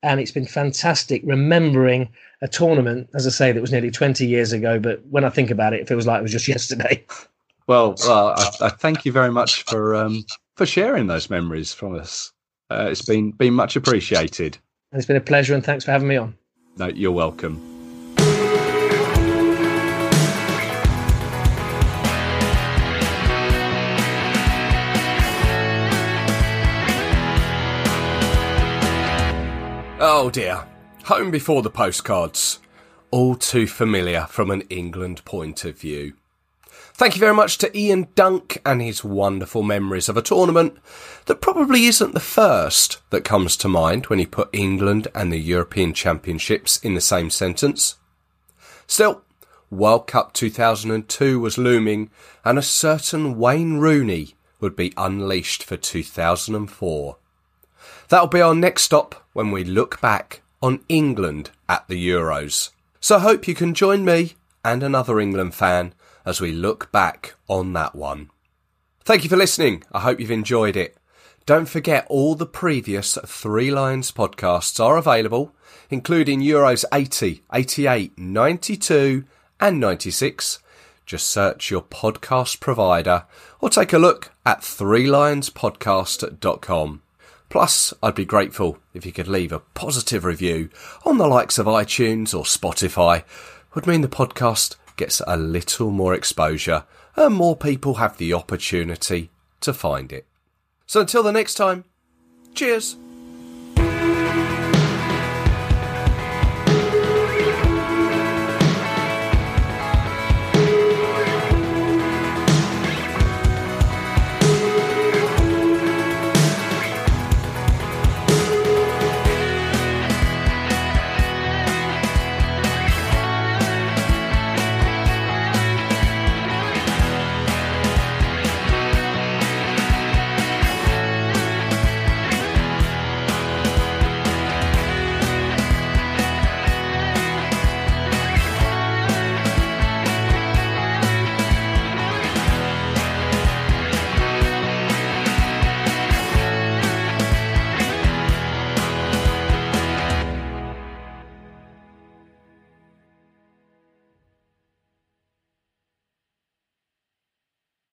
and 0.02 0.20
it's 0.20 0.30
been 0.30 0.46
fantastic 0.46 1.22
remembering 1.24 2.08
a 2.40 2.48
tournament, 2.48 3.08
as 3.14 3.26
I 3.26 3.30
say, 3.30 3.52
that 3.52 3.60
was 3.60 3.72
nearly 3.72 3.90
20 3.90 4.26
years 4.26 4.52
ago. 4.52 4.78
But 4.78 5.04
when 5.06 5.24
I 5.24 5.30
think 5.30 5.50
about 5.50 5.72
it, 5.72 5.80
it 5.80 5.88
feels 5.88 6.06
like 6.06 6.20
it 6.20 6.22
was 6.22 6.32
just 6.32 6.48
yesterday. 6.48 7.04
Well, 7.66 7.96
well 8.06 8.28
I, 8.28 8.66
I 8.66 8.68
thank 8.70 9.04
you 9.04 9.12
very 9.12 9.30
much 9.30 9.62
for, 9.64 9.94
um, 9.94 10.24
for 10.56 10.66
sharing 10.66 11.06
those 11.06 11.30
memories 11.30 11.74
from 11.74 11.94
us. 11.94 12.32
Uh, 12.70 12.88
it's 12.90 13.02
been 13.02 13.30
been 13.32 13.54
much 13.54 13.76
appreciated. 13.76 14.58
And 14.92 14.98
It's 14.98 15.06
been 15.06 15.16
a 15.16 15.20
pleasure 15.20 15.54
and 15.54 15.64
thanks 15.64 15.84
for 15.84 15.90
having 15.90 16.08
me 16.08 16.16
on. 16.16 16.36
No, 16.76 16.88
you're 16.88 17.12
welcome. 17.12 17.64
Oh 30.00 30.30
dear. 30.30 30.64
Home 31.08 31.30
before 31.30 31.62
the 31.62 31.70
postcards. 31.70 32.58
All 33.10 33.34
too 33.34 33.66
familiar 33.66 34.26
from 34.28 34.50
an 34.50 34.60
England 34.68 35.24
point 35.24 35.64
of 35.64 35.78
view. 35.78 36.12
Thank 36.68 37.14
you 37.14 37.18
very 37.18 37.32
much 37.32 37.56
to 37.58 37.74
Ian 37.74 38.08
Dunk 38.14 38.60
and 38.66 38.82
his 38.82 39.02
wonderful 39.02 39.62
memories 39.62 40.10
of 40.10 40.18
a 40.18 40.22
tournament 40.22 40.76
that 41.24 41.40
probably 41.40 41.86
isn't 41.86 42.12
the 42.12 42.20
first 42.20 43.00
that 43.08 43.24
comes 43.24 43.56
to 43.56 43.68
mind 43.68 44.08
when 44.08 44.18
he 44.18 44.26
put 44.26 44.50
England 44.52 45.08
and 45.14 45.32
the 45.32 45.38
European 45.38 45.94
Championships 45.94 46.76
in 46.76 46.92
the 46.92 47.00
same 47.00 47.30
sentence. 47.30 47.96
Still, 48.86 49.22
World 49.70 50.06
Cup 50.06 50.34
2002 50.34 51.40
was 51.40 51.56
looming 51.56 52.10
and 52.44 52.58
a 52.58 52.62
certain 52.62 53.38
Wayne 53.38 53.78
Rooney 53.78 54.34
would 54.60 54.76
be 54.76 54.92
unleashed 54.98 55.64
for 55.64 55.78
2004. 55.78 57.16
That'll 58.10 58.26
be 58.26 58.42
our 58.42 58.54
next 58.54 58.82
stop 58.82 59.26
when 59.32 59.50
we 59.50 59.64
look 59.64 60.02
back 60.02 60.42
on 60.62 60.80
England 60.88 61.50
at 61.68 61.86
the 61.88 62.08
Euros. 62.08 62.70
So 63.00 63.16
I 63.16 63.20
hope 63.20 63.46
you 63.46 63.54
can 63.54 63.74
join 63.74 64.02
me 64.04 64.34
and 64.64 64.82
another 64.82 65.20
England 65.20 65.54
fan 65.54 65.92
as 66.24 66.40
we 66.40 66.50
look 66.52 66.90
back 66.92 67.34
on 67.48 67.74
that 67.74 67.94
one. 67.94 68.30
Thank 69.04 69.22
you 69.24 69.30
for 69.30 69.36
listening. 69.36 69.84
I 69.92 70.00
hope 70.00 70.18
you've 70.20 70.30
enjoyed 70.30 70.76
it. 70.76 70.96
Don't 71.46 71.68
forget 71.68 72.06
all 72.10 72.34
the 72.34 72.44
previous 72.44 73.16
Three 73.24 73.70
Lions 73.70 74.12
podcasts 74.12 74.84
are 74.84 74.98
available, 74.98 75.54
including 75.88 76.42
Euros 76.42 76.84
80, 76.92 77.42
88, 77.50 78.18
92 78.18 79.24
and 79.58 79.80
96. 79.80 80.58
Just 81.06 81.28
search 81.28 81.70
your 81.70 81.80
podcast 81.80 82.60
provider 82.60 83.24
or 83.62 83.70
take 83.70 83.94
a 83.94 83.98
look 83.98 84.32
at 84.44 84.60
threelionspodcast.com. 84.60 87.00
Plus, 87.48 87.94
I'd 88.02 88.14
be 88.14 88.24
grateful 88.24 88.78
if 88.92 89.06
you 89.06 89.12
could 89.12 89.28
leave 89.28 89.52
a 89.52 89.60
positive 89.60 90.24
review 90.24 90.68
on 91.04 91.18
the 91.18 91.26
likes 91.26 91.58
of 91.58 91.66
iTunes 91.66 92.36
or 92.36 92.44
Spotify. 92.44 93.24
Would 93.74 93.86
mean 93.86 94.02
the 94.02 94.08
podcast 94.08 94.76
gets 94.96 95.22
a 95.26 95.36
little 95.36 95.90
more 95.90 96.12
exposure 96.12 96.84
and 97.16 97.34
more 97.34 97.56
people 97.56 97.94
have 97.94 98.18
the 98.18 98.34
opportunity 98.34 99.30
to 99.60 99.72
find 99.72 100.12
it. 100.12 100.26
So 100.86 101.00
until 101.00 101.22
the 101.22 101.32
next 101.32 101.54
time, 101.54 101.84
cheers. 102.54 102.96